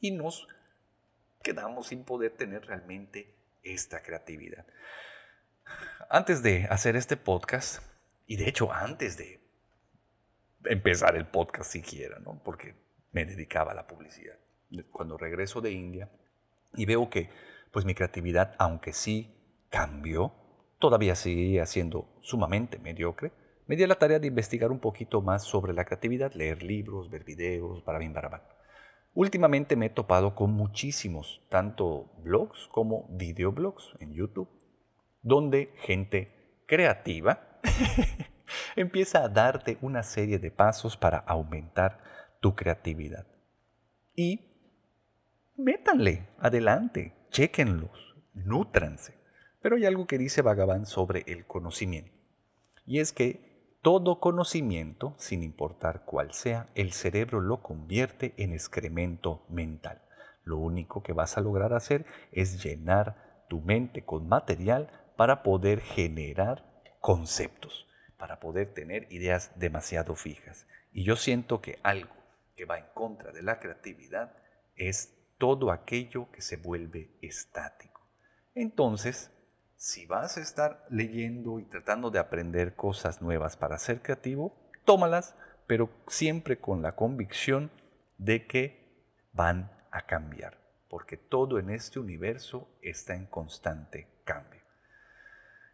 Y 0.00 0.10
nos 0.10 0.48
quedamos 1.42 1.88
sin 1.88 2.04
poder 2.04 2.32
tener 2.32 2.66
realmente 2.66 3.34
esta 3.62 4.02
creatividad. 4.02 4.66
Antes 6.10 6.42
de 6.42 6.66
hacer 6.68 6.96
este 6.96 7.16
podcast, 7.16 7.82
y 8.26 8.36
de 8.36 8.48
hecho 8.48 8.72
antes 8.72 9.16
de 9.16 9.40
empezar 10.64 11.16
el 11.16 11.26
podcast 11.26 11.70
siquiera, 11.70 12.18
¿no? 12.18 12.40
porque 12.42 12.74
me 13.12 13.24
dedicaba 13.24 13.72
a 13.72 13.74
la 13.74 13.86
publicidad, 13.86 14.36
cuando 14.90 15.16
regreso 15.16 15.60
de 15.60 15.70
India 15.70 16.08
y 16.74 16.86
veo 16.86 17.10
que 17.10 17.30
pues 17.72 17.84
mi 17.84 17.94
creatividad, 17.94 18.54
aunque 18.58 18.92
sí 18.92 19.34
cambió, 19.70 20.32
todavía 20.78 21.14
sigue 21.14 21.64
siendo 21.66 22.06
sumamente 22.20 22.78
mediocre, 22.78 23.32
me 23.66 23.76
di 23.76 23.86
la 23.86 23.94
tarea 23.94 24.18
de 24.18 24.26
investigar 24.26 24.70
un 24.70 24.80
poquito 24.80 25.22
más 25.22 25.44
sobre 25.44 25.72
la 25.72 25.84
creatividad, 25.84 26.32
leer 26.34 26.62
libros, 26.62 27.10
ver 27.10 27.24
videos, 27.24 27.82
para 27.82 27.98
bien, 27.98 28.12
para 28.12 28.46
Últimamente 29.14 29.76
me 29.76 29.86
he 29.86 29.90
topado 29.90 30.34
con 30.34 30.52
muchísimos, 30.52 31.42
tanto 31.48 32.12
blogs 32.18 32.68
como 32.68 33.06
videoblogs 33.10 33.94
en 34.00 34.12
YouTube, 34.12 34.48
donde 35.22 35.72
gente 35.76 36.62
creativa 36.66 37.60
empieza 38.76 39.24
a 39.24 39.28
darte 39.28 39.78
una 39.80 40.02
serie 40.02 40.38
de 40.38 40.50
pasos 40.50 40.96
para 40.96 41.18
aumentar 41.18 41.98
tu 42.40 42.54
creatividad. 42.54 43.26
Y 44.14 44.40
métanle, 45.56 46.28
adelante, 46.38 47.14
chequenlos, 47.32 48.14
nútranse. 48.34 49.14
Pero 49.60 49.76
hay 49.76 49.86
algo 49.86 50.06
que 50.06 50.18
dice 50.18 50.42
Bhagavan 50.42 50.86
sobre 50.86 51.24
el 51.26 51.46
conocimiento. 51.46 52.12
Y 52.86 53.00
es 53.00 53.12
que 53.12 53.78
todo 53.80 54.20
conocimiento, 54.20 55.14
sin 55.18 55.42
importar 55.42 56.04
cuál 56.04 56.32
sea, 56.32 56.68
el 56.74 56.92
cerebro 56.92 57.40
lo 57.40 57.62
convierte 57.62 58.34
en 58.36 58.52
excremento 58.52 59.44
mental. 59.48 60.02
Lo 60.44 60.58
único 60.58 61.02
que 61.02 61.12
vas 61.12 61.36
a 61.36 61.40
lograr 61.40 61.72
hacer 61.72 62.04
es 62.32 62.62
llenar 62.62 63.44
tu 63.48 63.60
mente 63.60 64.04
con 64.04 64.28
material 64.28 64.90
para 65.16 65.42
poder 65.42 65.80
generar 65.80 66.84
conceptos, 67.00 67.86
para 68.18 68.40
poder 68.40 68.74
tener 68.74 69.06
ideas 69.10 69.52
demasiado 69.58 70.14
fijas. 70.14 70.66
Y 70.92 71.04
yo 71.04 71.16
siento 71.16 71.60
que 71.60 71.78
algo 71.82 72.14
que 72.56 72.66
va 72.66 72.78
en 72.78 72.86
contra 72.94 73.32
de 73.32 73.42
la 73.42 73.58
creatividad 73.58 74.36
es 74.76 75.21
todo 75.42 75.72
aquello 75.72 76.30
que 76.30 76.40
se 76.40 76.56
vuelve 76.56 77.18
estático. 77.20 78.06
Entonces, 78.54 79.32
si 79.74 80.06
vas 80.06 80.36
a 80.36 80.40
estar 80.40 80.86
leyendo 80.88 81.58
y 81.58 81.64
tratando 81.64 82.12
de 82.12 82.20
aprender 82.20 82.76
cosas 82.76 83.20
nuevas 83.20 83.56
para 83.56 83.76
ser 83.76 84.02
creativo, 84.02 84.54
tómalas, 84.84 85.34
pero 85.66 85.90
siempre 86.06 86.60
con 86.60 86.80
la 86.80 86.94
convicción 86.94 87.72
de 88.18 88.46
que 88.46 89.04
van 89.32 89.72
a 89.90 90.06
cambiar, 90.06 90.58
porque 90.88 91.16
todo 91.16 91.58
en 91.58 91.70
este 91.70 91.98
universo 91.98 92.68
está 92.80 93.16
en 93.16 93.26
constante 93.26 94.22
cambio. 94.22 94.62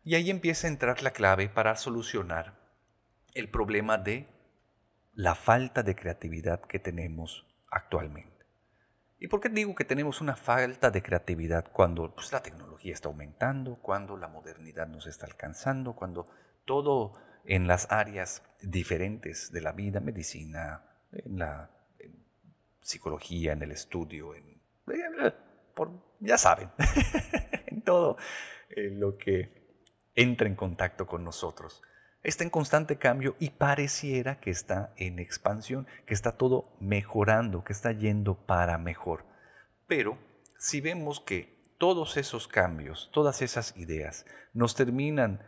Y 0.02 0.14
ahí 0.14 0.30
empieza 0.30 0.66
a 0.66 0.70
entrar 0.70 1.02
la 1.02 1.10
clave 1.10 1.50
para 1.50 1.76
solucionar 1.76 2.54
el 3.34 3.50
problema 3.50 3.98
de 3.98 4.28
la 5.12 5.34
falta 5.34 5.82
de 5.82 5.94
creatividad 5.94 6.62
que 6.62 6.78
tenemos 6.78 7.46
actualmente. 7.70 8.37
¿Y 9.20 9.26
por 9.26 9.40
qué 9.40 9.48
digo 9.48 9.74
que 9.74 9.84
tenemos 9.84 10.20
una 10.20 10.36
falta 10.36 10.90
de 10.90 11.02
creatividad 11.02 11.72
cuando 11.72 12.14
pues, 12.14 12.32
la 12.32 12.40
tecnología 12.40 12.92
está 12.92 13.08
aumentando, 13.08 13.76
cuando 13.76 14.16
la 14.16 14.28
modernidad 14.28 14.86
nos 14.86 15.06
está 15.06 15.26
alcanzando, 15.26 15.94
cuando 15.94 16.28
todo 16.64 17.14
en 17.44 17.66
las 17.66 17.90
áreas 17.90 18.42
diferentes 18.62 19.50
de 19.50 19.60
la 19.60 19.72
vida, 19.72 20.00
medicina, 20.00 20.84
en 21.12 21.38
la 21.38 21.70
psicología, 22.80 23.52
en 23.52 23.62
el 23.62 23.72
estudio, 23.72 24.34
en, 24.34 24.60
por, 25.74 25.90
ya 26.20 26.38
saben, 26.38 26.70
en 27.66 27.82
todo 27.82 28.18
eh, 28.70 28.90
lo 28.90 29.16
que 29.18 29.82
entra 30.14 30.46
en 30.46 30.54
contacto 30.54 31.06
con 31.06 31.24
nosotros 31.24 31.82
está 32.22 32.44
en 32.44 32.50
constante 32.50 32.98
cambio 32.98 33.36
y 33.38 33.50
pareciera 33.50 34.40
que 34.40 34.50
está 34.50 34.92
en 34.96 35.18
expansión, 35.18 35.86
que 36.06 36.14
está 36.14 36.32
todo 36.32 36.76
mejorando, 36.80 37.64
que 37.64 37.72
está 37.72 37.92
yendo 37.92 38.34
para 38.46 38.78
mejor. 38.78 39.24
Pero 39.86 40.18
si 40.58 40.80
vemos 40.80 41.20
que 41.20 41.74
todos 41.78 42.16
esos 42.16 42.48
cambios, 42.48 43.10
todas 43.12 43.40
esas 43.42 43.76
ideas 43.76 44.26
nos 44.52 44.74
terminan 44.74 45.42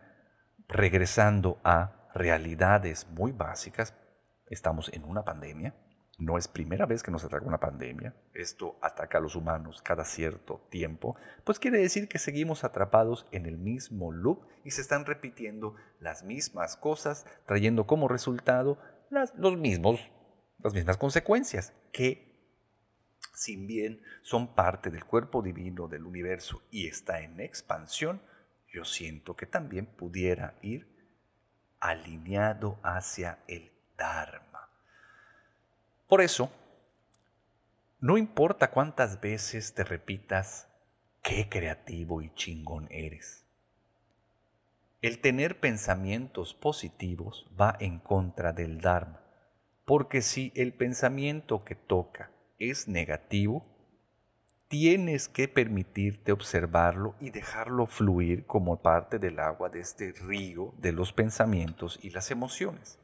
regresando 0.68 1.60
a 1.64 2.08
realidades 2.14 3.08
muy 3.08 3.32
básicas, 3.32 3.94
estamos 4.46 4.92
en 4.92 5.04
una 5.04 5.24
pandemia, 5.24 5.74
no 6.20 6.36
es 6.36 6.48
primera 6.48 6.86
vez 6.86 7.02
que 7.02 7.10
nos 7.10 7.24
ataca 7.24 7.46
una 7.46 7.58
pandemia, 7.58 8.14
esto 8.34 8.78
ataca 8.82 9.18
a 9.18 9.20
los 9.20 9.34
humanos 9.34 9.80
cada 9.82 10.04
cierto 10.04 10.60
tiempo, 10.70 11.16
pues 11.44 11.58
quiere 11.58 11.78
decir 11.78 12.08
que 12.08 12.18
seguimos 12.18 12.62
atrapados 12.62 13.26
en 13.32 13.46
el 13.46 13.56
mismo 13.56 14.12
loop 14.12 14.46
y 14.62 14.70
se 14.70 14.82
están 14.82 15.06
repitiendo 15.06 15.74
las 15.98 16.22
mismas 16.22 16.76
cosas, 16.76 17.26
trayendo 17.46 17.86
como 17.86 18.06
resultado 18.06 18.78
las, 19.08 19.34
los 19.34 19.56
mismos, 19.56 19.98
las 20.58 20.74
mismas 20.74 20.98
consecuencias, 20.98 21.72
que 21.90 22.30
si 23.32 23.56
bien 23.56 24.02
son 24.20 24.54
parte 24.54 24.90
del 24.90 25.06
cuerpo 25.06 25.40
divino 25.40 25.88
del 25.88 26.04
universo 26.04 26.62
y 26.70 26.86
está 26.86 27.22
en 27.22 27.40
expansión, 27.40 28.20
yo 28.68 28.84
siento 28.84 29.36
que 29.36 29.46
también 29.46 29.86
pudiera 29.86 30.58
ir 30.60 30.86
alineado 31.80 32.78
hacia 32.82 33.38
el 33.48 33.72
Dharma 33.96 34.49
por 36.10 36.22
eso, 36.22 36.50
no 38.00 38.18
importa 38.18 38.72
cuántas 38.72 39.20
veces 39.20 39.74
te 39.74 39.84
repitas 39.84 40.66
qué 41.22 41.48
creativo 41.48 42.20
y 42.20 42.34
chingón 42.34 42.88
eres. 42.90 43.46
El 45.02 45.20
tener 45.20 45.60
pensamientos 45.60 46.52
positivos 46.52 47.46
va 47.58 47.76
en 47.78 48.00
contra 48.00 48.52
del 48.52 48.80
Dharma, 48.80 49.20
porque 49.84 50.20
si 50.20 50.52
el 50.56 50.74
pensamiento 50.74 51.62
que 51.64 51.76
toca 51.76 52.32
es 52.58 52.88
negativo, 52.88 53.64
tienes 54.66 55.28
que 55.28 55.46
permitirte 55.46 56.32
observarlo 56.32 57.14
y 57.20 57.30
dejarlo 57.30 57.86
fluir 57.86 58.46
como 58.46 58.82
parte 58.82 59.20
del 59.20 59.38
agua 59.38 59.68
de 59.68 59.78
este 59.78 60.10
río 60.10 60.74
de 60.78 60.90
los 60.90 61.12
pensamientos 61.12 62.00
y 62.02 62.10
las 62.10 62.32
emociones. 62.32 62.98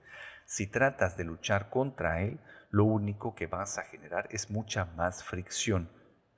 Si 0.45 0.67
tratas 0.67 1.17
de 1.17 1.23
luchar 1.23 1.71
contra 1.71 2.23
él, 2.23 2.41
lo 2.71 2.85
único 2.85 3.35
que 3.35 3.47
vas 3.47 3.79
a 3.79 3.83
generar 3.83 4.29
es 4.31 4.51
mucha 4.51 4.85
más 4.97 5.25
fricción, 5.25 5.91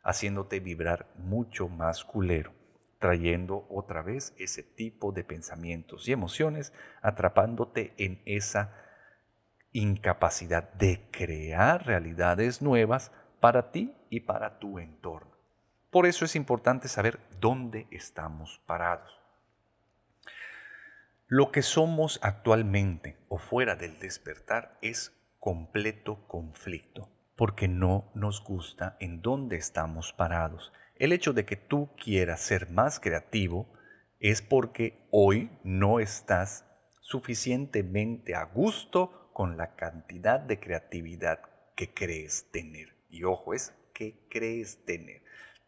haciéndote 0.02 0.60
vibrar 0.60 1.06
mucho 1.16 1.68
más 1.68 2.04
culero, 2.04 2.52
trayendo 2.98 3.66
otra 3.70 4.02
vez 4.02 4.34
ese 4.38 4.62
tipo 4.62 5.12
de 5.12 5.24
pensamientos 5.24 6.08
y 6.08 6.12
emociones, 6.12 6.72
atrapándote 7.02 7.94
en 7.96 8.22
esa 8.24 8.74
incapacidad 9.72 10.72
de 10.74 11.08
crear 11.10 11.86
realidades 11.86 12.62
nuevas 12.62 13.12
para 13.40 13.70
ti 13.70 13.94
y 14.10 14.20
para 14.20 14.58
tu 14.58 14.78
entorno. 14.78 15.36
Por 15.90 16.06
eso 16.06 16.24
es 16.24 16.36
importante 16.36 16.88
saber 16.88 17.18
dónde 17.40 17.86
estamos 17.90 18.60
parados. 18.66 19.18
Lo 21.26 21.50
que 21.52 21.62
somos 21.62 22.18
actualmente 22.22 23.18
o 23.28 23.38
fuera 23.38 23.76
del 23.76 23.98
despertar 23.98 24.78
es 24.80 25.17
completo 25.38 26.26
conflicto, 26.26 27.10
porque 27.36 27.68
no 27.68 28.10
nos 28.14 28.42
gusta 28.42 28.96
en 29.00 29.22
dónde 29.22 29.56
estamos 29.56 30.12
parados. 30.12 30.72
El 30.96 31.12
hecho 31.12 31.32
de 31.32 31.44
que 31.44 31.56
tú 31.56 31.90
quieras 32.02 32.40
ser 32.40 32.70
más 32.70 33.00
creativo 33.00 33.72
es 34.18 34.42
porque 34.42 35.06
hoy 35.10 35.50
no 35.62 36.00
estás 36.00 36.64
suficientemente 37.00 38.34
a 38.34 38.44
gusto 38.44 39.30
con 39.32 39.56
la 39.56 39.76
cantidad 39.76 40.40
de 40.40 40.58
creatividad 40.58 41.40
que 41.76 41.94
crees 41.94 42.50
tener. 42.50 42.96
Y 43.08 43.22
ojo, 43.24 43.54
es 43.54 43.72
que 43.94 44.26
crees 44.28 44.84
tener. 44.84 45.22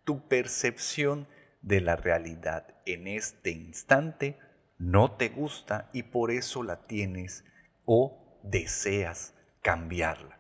Tu 0.04 0.26
percepción 0.26 1.28
de 1.62 1.80
la 1.80 1.94
realidad 1.94 2.74
en 2.86 3.06
este 3.06 3.50
instante 3.50 4.38
no 4.78 5.12
te 5.12 5.28
gusta 5.28 5.90
y 5.92 6.04
por 6.04 6.30
eso 6.30 6.62
la 6.62 6.86
tienes 6.86 7.44
o 7.84 8.40
deseas 8.42 9.34
cambiarla. 9.62 10.38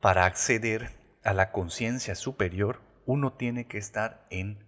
Para 0.00 0.24
acceder 0.24 0.90
a 1.24 1.32
la 1.32 1.50
conciencia 1.50 2.14
superior, 2.14 2.80
uno 3.06 3.32
tiene 3.32 3.66
que 3.66 3.78
estar 3.78 4.26
en 4.30 4.64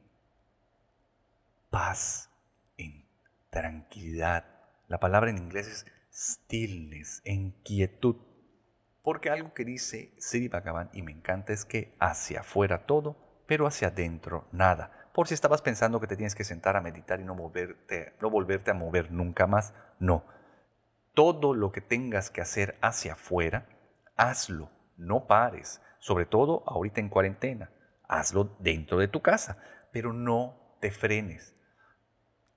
paz, 1.71 2.31
en 2.77 3.07
tranquilidad. 3.51 4.45
La 4.89 4.99
palabra 4.99 5.31
en 5.31 5.39
inglés 5.39 5.69
es 5.69 5.87
stillness, 6.13 7.23
en 7.25 7.53
quietud. 7.63 8.17
Porque 9.03 9.31
algo 9.31 9.55
que 9.55 9.65
dice 9.65 10.15
Sri 10.19 10.49
Bhagavan 10.49 10.91
y 10.93 11.03
me 11.03 11.13
encanta 11.13 11.53
es 11.53 11.65
que 11.65 11.95
hacia 12.01 12.41
afuera 12.41 12.87
todo, 12.87 13.45
pero 13.47 13.67
hacia 13.67 13.89
adentro 13.89 14.49
nada 14.53 15.01
por 15.13 15.27
si 15.27 15.35
estabas 15.35 15.63
pensando 15.63 16.01
que 16.01 16.07
te 16.07 16.17
tienes 16.17 16.35
que 16.35 16.45
sentar 16.45 16.77
a 16.77 16.81
meditar 16.81 17.21
y 17.21 17.25
no, 17.25 17.35
moverte, 17.35 18.15
no 18.21 18.31
volverte 18.31 18.71
a 18.71 18.75
mover 18.75 19.11
nunca 19.11 19.47
más. 19.47 19.75
No. 19.99 20.25
Todo 21.15 21.55
lo 21.55 21.73
que 21.73 21.81
tengas 21.81 22.31
que 22.31 22.41
hacer 22.41 22.79
hacia 22.81 23.15
afuera, 23.15 23.67
hazlo, 24.17 24.71
no 24.97 25.27
pares, 25.27 25.83
sobre 25.99 26.27
todo 26.27 26.63
ahorita 26.67 27.01
en 27.01 27.09
cuarentena. 27.09 27.71
Hazlo 28.09 28.57
dentro 28.59 28.99
de 28.99 29.09
tu 29.09 29.21
casa, 29.21 29.59
pero 29.93 30.13
no 30.13 30.77
te 30.81 30.91
frenes. 30.91 31.55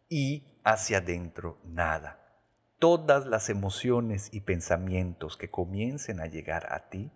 Y 0.09 0.59
hacia 0.63 0.99
adentro 0.99 1.59
nada. 1.63 2.19
Todas 2.79 3.25
las 3.25 3.49
emociones 3.49 4.29
y 4.33 4.41
pensamientos 4.41 5.37
que 5.37 5.49
comiencen 5.49 6.19
a 6.19 6.27
llegar 6.27 6.73
a 6.73 6.89
ti, 6.89 7.11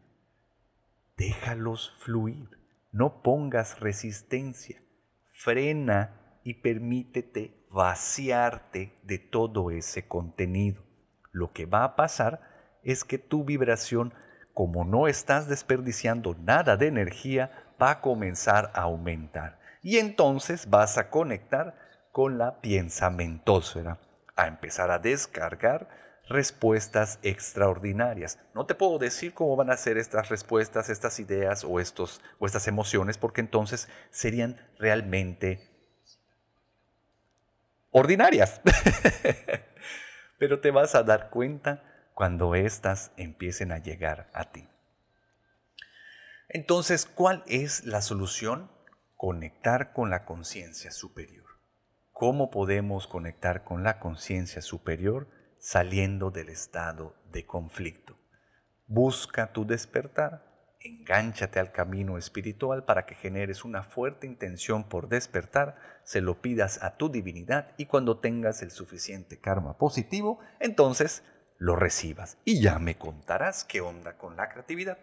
déjalos 1.18 1.94
fluir. 2.00 2.50
No 2.92 3.22
pongas 3.22 3.80
resistencia 3.80 4.82
frena 5.38 6.40
y 6.44 6.56
permítete 6.56 7.68
vaciarte 7.70 8.98
de 9.04 9.20
todo 9.20 9.70
ese 9.70 10.08
contenido. 10.08 10.87
Lo 11.38 11.54
que 11.54 11.68
va 11.68 11.84
a 11.84 11.96
pasar 11.96 12.42
es 12.84 13.04
que 13.04 13.20
tu 13.20 13.44
vibración, 13.44 14.12
como 14.56 14.86
no 14.86 15.08
estás 15.08 15.48
desperdiciando 15.48 16.36
nada 16.40 16.78
de 16.78 16.88
energía, 16.88 17.52
va 17.80 17.92
a 17.92 18.02
comenzar 18.02 18.72
a 18.74 18.82
aumentar. 18.82 19.60
Y 19.84 19.98
entonces 19.98 20.68
vas 20.68 20.98
a 20.98 21.12
conectar 21.12 21.76
con 22.12 22.40
la 22.40 22.60
piensamentosfera, 22.60 24.00
a 24.36 24.48
empezar 24.48 24.90
a 24.90 24.98
descargar 24.98 25.88
respuestas 26.28 27.20
extraordinarias. 27.22 28.40
No 28.56 28.66
te 28.66 28.74
puedo 28.74 28.98
decir 28.98 29.36
cómo 29.36 29.56
van 29.56 29.70
a 29.70 29.78
ser 29.78 30.00
estas 30.00 30.30
respuestas, 30.30 30.90
estas 30.90 31.20
ideas 31.20 31.64
o, 31.64 31.80
estos, 31.80 32.20
o 32.40 32.48
estas 32.48 32.68
emociones, 32.68 33.20
porque 33.20 33.42
entonces 33.42 33.88
serían 34.10 34.60
realmente 34.80 35.62
ordinarias. 37.92 38.60
Pero 40.38 40.60
te 40.60 40.72
vas 40.72 40.96
a 40.96 41.04
dar 41.04 41.30
cuenta 41.30 41.84
cuando 42.14 42.56
éstas 42.56 43.12
empiecen 43.18 43.72
a 43.72 43.78
llegar 43.78 44.30
a 44.34 44.52
ti. 44.52 44.68
Entonces, 46.50 47.06
¿cuál 47.06 47.44
es 47.48 47.86
la 47.86 48.02
solución? 48.02 48.72
Conectar 49.16 49.94
con 49.94 50.10
la 50.10 50.26
conciencia 50.26 50.92
superior. 50.92 51.46
¿Cómo 52.12 52.50
podemos 52.50 53.08
conectar 53.08 53.64
con 53.64 53.84
la 53.84 54.00
conciencia 54.00 54.62
superior? 54.62 55.28
saliendo 55.60 56.32
del 56.32 56.50
estado 56.50 57.16
de 57.32 57.46
conflicto. 57.46 58.18
Busca 58.86 59.52
tu 59.52 59.66
despertar, 59.66 60.47
engánchate 60.88 61.60
al 61.60 61.72
camino 61.72 62.18
espiritual 62.18 62.84
para 62.84 63.06
que 63.06 63.16
generes 63.16 63.64
una 63.64 63.84
fuerte 63.84 64.26
intención 64.26 64.84
por 64.88 65.10
despertar, 65.10 65.76
se 66.04 66.22
lo 66.22 66.42
pidas 66.42 66.82
a 66.84 66.98
tu 66.98 67.10
divinidad 67.10 67.74
y 67.78 67.86
cuando 67.86 68.20
tengas 68.20 68.62
el 68.62 68.72
suficiente 68.72 69.40
karma 69.40 69.78
positivo, 69.78 70.40
entonces 70.60 71.24
lo 71.58 71.76
recibas. 71.76 72.38
Y 72.46 72.62
ya 72.62 72.80
me 72.80 72.98
contarás 72.98 73.64
qué 73.64 73.82
onda 73.82 74.18
con 74.18 74.36
la 74.36 74.50
creatividad. 74.50 74.98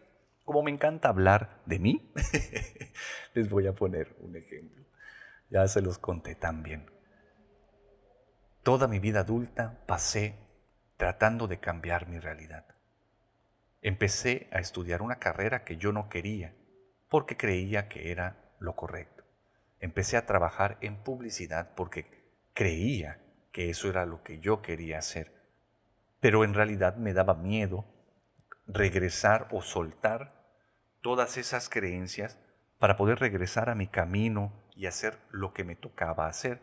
Como 0.44 0.62
me 0.62 0.70
encanta 0.70 1.08
hablar 1.08 1.62
de 1.66 1.78
mí, 1.78 2.12
les 3.34 3.48
voy 3.48 3.66
a 3.66 3.72
poner 3.72 4.14
un 4.20 4.36
ejemplo. 4.36 4.84
Ya 5.50 5.66
se 5.68 5.80
los 5.80 5.98
conté 5.98 6.34
también. 6.34 6.90
Toda 8.62 8.88
mi 8.88 8.98
vida 8.98 9.20
adulta 9.20 9.84
pasé 9.86 10.36
tratando 10.96 11.46
de 11.46 11.60
cambiar 11.60 12.08
mi 12.08 12.18
realidad. 12.18 12.73
Empecé 13.84 14.48
a 14.50 14.60
estudiar 14.60 15.02
una 15.02 15.18
carrera 15.18 15.62
que 15.62 15.76
yo 15.76 15.92
no 15.92 16.08
quería 16.08 16.54
porque 17.10 17.36
creía 17.36 17.86
que 17.86 18.10
era 18.10 18.54
lo 18.58 18.74
correcto. 18.76 19.24
Empecé 19.78 20.16
a 20.16 20.24
trabajar 20.24 20.78
en 20.80 20.96
publicidad 21.04 21.74
porque 21.74 22.06
creía 22.54 23.20
que 23.52 23.68
eso 23.68 23.90
era 23.90 24.06
lo 24.06 24.22
que 24.22 24.40
yo 24.40 24.62
quería 24.62 24.96
hacer. 24.96 25.34
Pero 26.18 26.44
en 26.44 26.54
realidad 26.54 26.96
me 26.96 27.12
daba 27.12 27.34
miedo 27.34 27.84
regresar 28.66 29.48
o 29.50 29.60
soltar 29.60 30.32
todas 31.02 31.36
esas 31.36 31.68
creencias 31.68 32.40
para 32.78 32.96
poder 32.96 33.18
regresar 33.18 33.68
a 33.68 33.74
mi 33.74 33.86
camino 33.86 34.64
y 34.74 34.86
hacer 34.86 35.18
lo 35.30 35.52
que 35.52 35.64
me 35.64 35.76
tocaba 35.76 36.26
hacer. 36.26 36.62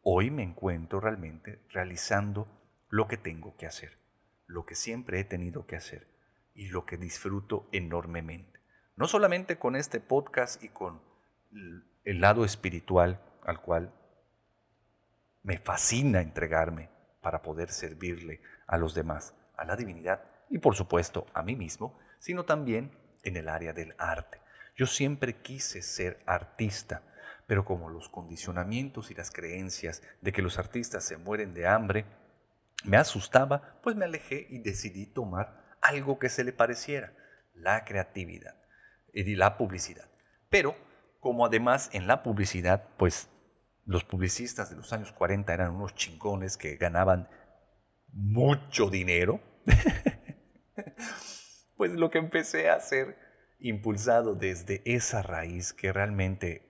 Hoy 0.00 0.30
me 0.30 0.42
encuentro 0.42 0.98
realmente 0.98 1.60
realizando 1.68 2.48
lo 2.88 3.06
que 3.06 3.18
tengo 3.18 3.54
que 3.58 3.66
hacer, 3.66 3.98
lo 4.46 4.64
que 4.64 4.74
siempre 4.74 5.20
he 5.20 5.24
tenido 5.24 5.66
que 5.66 5.76
hacer 5.76 6.13
y 6.54 6.68
lo 6.68 6.86
que 6.86 6.96
disfruto 6.96 7.68
enormemente. 7.72 8.60
No 8.96 9.06
solamente 9.06 9.58
con 9.58 9.76
este 9.76 10.00
podcast 10.00 10.62
y 10.62 10.68
con 10.68 11.00
el 12.04 12.20
lado 12.20 12.44
espiritual 12.44 13.20
al 13.44 13.60
cual 13.60 13.92
me 15.42 15.58
fascina 15.58 16.20
entregarme 16.20 16.88
para 17.20 17.42
poder 17.42 17.70
servirle 17.70 18.40
a 18.66 18.78
los 18.78 18.94
demás, 18.94 19.34
a 19.56 19.64
la 19.64 19.76
divinidad 19.76 20.22
y 20.48 20.58
por 20.58 20.76
supuesto 20.76 21.26
a 21.34 21.42
mí 21.42 21.56
mismo, 21.56 21.98
sino 22.18 22.44
también 22.44 22.90
en 23.22 23.36
el 23.36 23.48
área 23.48 23.72
del 23.72 23.94
arte. 23.98 24.40
Yo 24.76 24.86
siempre 24.86 25.36
quise 25.36 25.82
ser 25.82 26.22
artista, 26.26 27.02
pero 27.46 27.64
como 27.64 27.90
los 27.90 28.08
condicionamientos 28.08 29.10
y 29.10 29.14
las 29.14 29.30
creencias 29.30 30.02
de 30.20 30.32
que 30.32 30.42
los 30.42 30.58
artistas 30.58 31.04
se 31.04 31.16
mueren 31.16 31.54
de 31.54 31.66
hambre 31.66 32.04
me 32.84 32.96
asustaba, 32.96 33.78
pues 33.82 33.96
me 33.96 34.04
alejé 34.04 34.46
y 34.50 34.58
decidí 34.58 35.06
tomar 35.06 35.63
algo 35.84 36.18
que 36.18 36.28
se 36.28 36.42
le 36.42 36.52
pareciera, 36.52 37.12
la 37.52 37.84
creatividad 37.84 38.56
y 39.12 39.36
la 39.36 39.56
publicidad. 39.56 40.10
Pero 40.48 40.74
como 41.20 41.46
además 41.46 41.90
en 41.92 42.06
la 42.06 42.22
publicidad, 42.22 42.88
pues 42.96 43.28
los 43.86 44.04
publicistas 44.04 44.70
de 44.70 44.76
los 44.76 44.92
años 44.92 45.12
40 45.12 45.52
eran 45.52 45.74
unos 45.74 45.94
chingones 45.94 46.56
que 46.56 46.76
ganaban 46.76 47.28
mucho 48.08 48.88
dinero, 48.88 49.40
pues 51.76 51.92
lo 51.92 52.10
que 52.10 52.18
empecé 52.18 52.70
a 52.70 52.76
hacer, 52.76 53.18
impulsado 53.58 54.34
desde 54.34 54.82
esa 54.84 55.22
raíz 55.22 55.72
que 55.72 55.92
realmente 55.92 56.62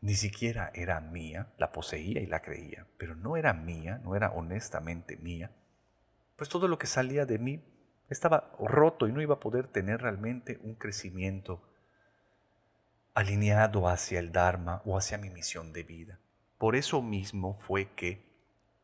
ni 0.00 0.14
siquiera 0.14 0.70
era 0.74 1.00
mía, 1.00 1.52
la 1.58 1.72
poseía 1.72 2.20
y 2.20 2.26
la 2.26 2.42
creía, 2.42 2.86
pero 2.98 3.14
no 3.14 3.36
era 3.36 3.52
mía, 3.52 4.00
no 4.04 4.16
era 4.16 4.30
honestamente 4.30 5.16
mía, 5.16 5.52
pues 6.38 6.48
todo 6.48 6.68
lo 6.68 6.78
que 6.78 6.86
salía 6.86 7.26
de 7.26 7.38
mí 7.38 7.60
estaba 8.08 8.52
roto 8.60 9.08
y 9.08 9.12
no 9.12 9.20
iba 9.20 9.34
a 9.34 9.40
poder 9.40 9.66
tener 9.66 10.00
realmente 10.00 10.60
un 10.62 10.76
crecimiento 10.76 11.60
alineado 13.12 13.88
hacia 13.88 14.20
el 14.20 14.30
Dharma 14.30 14.80
o 14.84 14.96
hacia 14.96 15.18
mi 15.18 15.30
misión 15.30 15.72
de 15.72 15.82
vida. 15.82 16.20
Por 16.56 16.76
eso 16.76 17.02
mismo 17.02 17.58
fue 17.58 17.92
que 17.96 18.24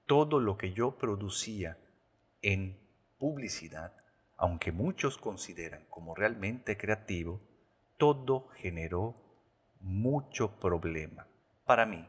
todo 0.07 0.41
lo 0.41 0.59
que 0.59 0.73
yo 0.73 0.99
producía 0.99 1.79
en 2.43 2.77
publicidad, 3.19 3.93
aunque 4.37 4.73
muchos 4.73 5.17
consideran 5.17 5.85
como 5.89 6.17
realmente 6.17 6.77
creativo, 6.77 7.41
todo 7.97 8.49
generó 8.49 9.15
mucho 9.79 10.59
problema 10.59 11.29
para 11.65 11.87
mí, 11.87 12.07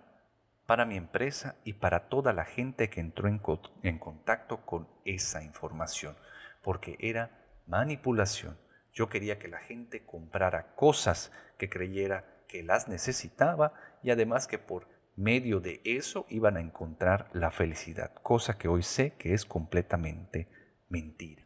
para 0.65 0.85
mi 0.85 0.97
empresa 0.97 1.55
y 1.63 1.73
para 1.73 2.09
toda 2.09 2.33
la 2.33 2.45
gente 2.45 2.89
que 2.89 2.99
entró 2.99 3.27
en, 3.27 3.41
en 3.83 3.99
contacto 3.99 4.65
con 4.65 4.87
esa 5.05 5.43
información, 5.43 6.15
porque 6.61 6.97
era 6.99 7.31
manipulación. 7.67 8.57
Yo 8.93 9.09
quería 9.09 9.37
que 9.37 9.47
la 9.47 9.59
gente 9.59 10.05
comprara 10.05 10.75
cosas 10.75 11.31
que 11.57 11.69
creyera 11.69 12.25
que 12.47 12.63
las 12.63 12.87
necesitaba 12.87 13.73
y 14.01 14.11
además 14.11 14.47
que 14.47 14.57
por 14.57 14.87
medio 15.15 15.59
de 15.59 15.81
eso 15.83 16.25
iban 16.29 16.57
a 16.57 16.61
encontrar 16.61 17.29
la 17.33 17.51
felicidad, 17.51 18.13
cosa 18.21 18.57
que 18.57 18.67
hoy 18.67 18.83
sé 18.83 19.13
que 19.13 19.33
es 19.33 19.45
completamente 19.45 20.47
mentira. 20.89 21.45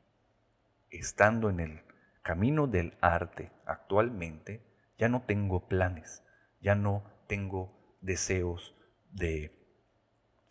Estando 0.89 1.49
en 1.49 1.59
el 1.59 1.81
camino 2.21 2.67
del 2.67 2.97
arte 3.01 3.51
actualmente, 3.65 4.63
ya 4.97 5.07
no 5.07 5.21
tengo 5.21 5.67
planes, 5.67 6.23
ya 6.61 6.75
no 6.75 7.03
tengo 7.27 7.97
deseos 8.01 8.75
de 9.11 9.51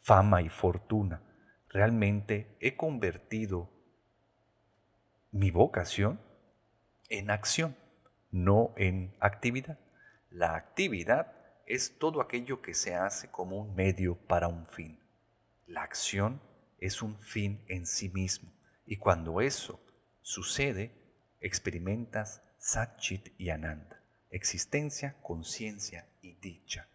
fama 0.01 0.43
y 0.43 0.49
fortuna. 0.49 1.23
Realmente 1.69 2.57
he 2.61 2.77
convertido 2.77 3.71
mi 5.31 5.51
vocación 5.51 6.21
en 7.09 7.31
acción, 7.31 7.77
no 8.31 8.73
en 8.77 9.15
actividad. 9.21 9.79
La 10.31 10.57
actividad 10.57 11.33
es 11.67 11.99
todo 11.99 12.21
aquello 12.21 12.63
que 12.63 12.75
se 12.75 12.95
hace 12.95 13.31
como 13.31 13.59
un 13.59 13.75
medio 13.75 14.17
para 14.17 14.49
un 14.49 14.67
fin. 14.67 14.99
La 15.67 15.83
acción 15.83 16.41
es 16.79 17.03
un 17.03 17.19
fin 17.21 17.65
en 17.69 17.87
sí 17.87 18.09
mismo. 18.09 18.53
Y 18.87 18.97
cuando 18.97 19.41
eso 19.41 19.81
sucede, 20.23 20.93
experimentas 21.41 22.43
Satchit 22.59 23.39
y 23.39 23.51
Ananda 23.51 23.99
existencia, 24.31 25.17
conciencia 25.23 26.07
y 26.21 26.35
dicha. 26.35 26.89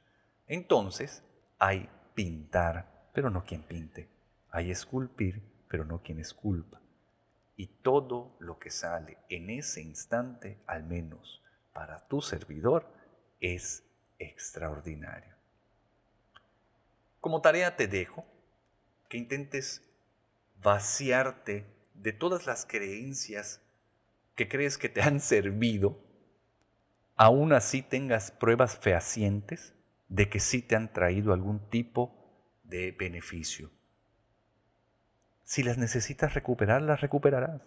Entonces 0.48 1.24
hay 1.64 1.90
pintar, 2.14 3.10
pero 3.14 3.30
no 3.30 3.46
quien 3.46 3.64
pinte. 3.64 4.10
Hay 4.52 4.70
esculpir, 4.70 5.42
pero 5.70 5.86
no 5.86 6.04
quien 6.04 6.20
esculpa. 6.20 6.82
Y 7.56 7.68
todo 7.68 8.36
lo 8.40 8.60
que 8.60 8.70
sale 8.70 9.18
en 9.30 9.50
ese 9.50 9.82
instante, 9.82 10.60
al 10.68 10.84
menos 10.84 11.42
para 11.72 12.06
tu 12.08 12.22
servidor, 12.22 12.86
es 13.40 13.82
extraordinario. 14.20 15.34
Como 17.22 17.42
tarea 17.42 17.78
te 17.78 17.88
dejo 17.88 18.26
que 19.08 19.18
intentes 19.18 19.82
vaciarte 20.62 21.66
de 21.94 22.12
todas 22.12 22.46
las 22.46 22.66
creencias 22.66 23.62
que 24.36 24.50
crees 24.50 24.78
que 24.78 24.90
te 24.90 25.02
han 25.02 25.22
servido 25.22 25.98
aún 27.16 27.54
así 27.54 27.82
tengas 27.82 28.32
pruebas 28.32 28.78
fehacientes 28.78 29.73
de 30.14 30.30
que 30.30 30.40
sí 30.40 30.62
te 30.62 30.76
han 30.76 30.94
traído 30.94 31.34
algún 31.34 31.68
tipo 31.72 32.14
de 32.64 32.92
beneficio. 32.92 33.72
Si 35.44 35.64
las 35.64 35.80
necesitas 35.80 36.36
recuperar, 36.36 36.84
las 36.84 37.02
recuperarás, 37.02 37.64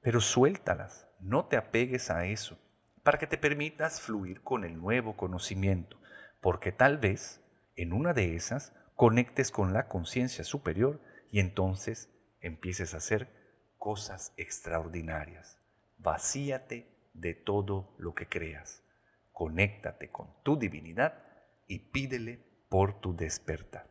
pero 0.00 0.20
suéltalas, 0.20 1.08
no 1.18 1.46
te 1.46 1.56
apegues 1.56 2.08
a 2.08 2.24
eso, 2.24 2.56
para 3.02 3.18
que 3.18 3.26
te 3.26 3.36
permitas 3.36 4.00
fluir 4.00 4.42
con 4.42 4.62
el 4.62 4.80
nuevo 4.80 5.16
conocimiento, 5.16 5.98
porque 6.40 6.70
tal 6.70 6.98
vez 6.98 7.40
en 7.74 7.92
una 7.92 8.12
de 8.12 8.36
esas 8.36 8.72
conectes 8.94 9.50
con 9.50 9.72
la 9.72 9.88
conciencia 9.88 10.44
superior 10.44 11.00
y 11.32 11.40
entonces 11.40 12.08
empieces 12.40 12.94
a 12.94 12.98
hacer 12.98 13.28
cosas 13.76 14.32
extraordinarias. 14.36 15.58
Vacíate 15.98 16.86
de 17.12 17.34
todo 17.34 17.92
lo 17.98 18.14
que 18.14 18.28
creas. 18.28 18.84
Conéctate 19.32 20.12
con 20.12 20.28
tu 20.44 20.56
divinidad 20.56 21.25
y 21.66 21.78
pídele 21.90 22.44
por 22.68 23.00
tu 23.00 23.14
despertar. 23.14 23.86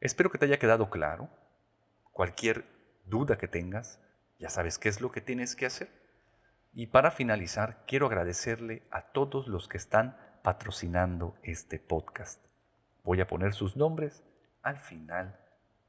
Espero 0.00 0.30
que 0.30 0.38
te 0.38 0.46
haya 0.46 0.58
quedado 0.58 0.90
claro. 0.90 1.28
Cualquier 2.12 2.64
duda 3.06 3.38
que 3.38 3.48
tengas, 3.48 4.00
ya 4.38 4.50
sabes 4.50 4.78
qué 4.78 4.88
es 4.88 5.00
lo 5.00 5.10
que 5.10 5.20
tienes 5.20 5.56
que 5.56 5.66
hacer. 5.66 5.88
Y 6.72 6.88
para 6.88 7.10
finalizar, 7.10 7.84
quiero 7.86 8.06
agradecerle 8.06 8.86
a 8.90 9.12
todos 9.12 9.48
los 9.48 9.68
que 9.68 9.78
están 9.78 10.16
patrocinando 10.42 11.36
este 11.42 11.78
podcast. 11.78 12.44
Voy 13.02 13.20
a 13.20 13.26
poner 13.26 13.54
sus 13.54 13.76
nombres 13.76 14.22
al 14.62 14.78
final 14.78 15.40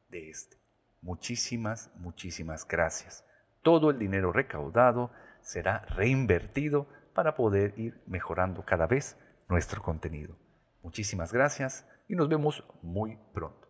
de 0.10 0.30
este. 0.30 0.58
Muchísimas, 1.02 1.92
muchísimas 1.96 2.68
gracias. 2.68 3.26
Todo 3.62 3.90
el 3.90 4.00
dinero 4.00 4.32
recaudado 4.32 5.12
será 5.42 5.80
reinvertido 5.90 6.88
para 7.14 7.36
poder 7.36 7.78
ir 7.78 8.02
mejorando 8.06 8.64
cada 8.64 8.88
vez 8.88 9.18
nuestro 9.48 9.82
contenido. 9.82 10.36
Muchísimas 10.84 11.34
gracias 11.34 11.86
y 12.08 12.16
nos 12.16 12.30
vemos 12.30 12.64
muy 12.82 13.18
pronto. 13.34 13.68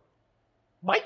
Bye. 0.80 1.02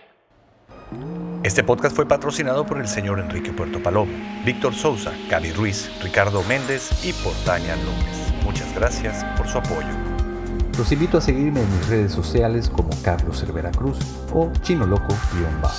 Este 1.42 1.64
podcast 1.64 1.96
fue 1.96 2.06
patrocinado 2.06 2.64
por 2.66 2.78
el 2.78 2.86
señor 2.86 3.18
Enrique 3.18 3.52
Puerto 3.52 3.82
Palomo, 3.82 4.12
Víctor 4.44 4.74
Souza, 4.74 5.12
Gaby 5.28 5.52
Ruiz, 5.52 5.90
Ricardo 6.02 6.42
Méndez 6.44 7.04
y 7.04 7.12
Portaña 7.12 7.76
López. 7.76 8.44
Muchas 8.44 8.72
gracias 8.74 9.24
por 9.36 9.48
su 9.48 9.58
apoyo. 9.58 9.88
Los 10.78 10.90
invito 10.92 11.18
a 11.18 11.20
seguirme 11.20 11.60
en 11.60 11.70
mis 11.70 11.88
redes 11.88 12.12
sociales 12.12 12.70
como 12.70 12.90
Carlos 13.02 13.40
Cervera 13.40 13.70
Cruz 13.72 13.98
o 14.32 14.50
Chino 14.62 14.86
Loco-Bajo. 14.86 15.76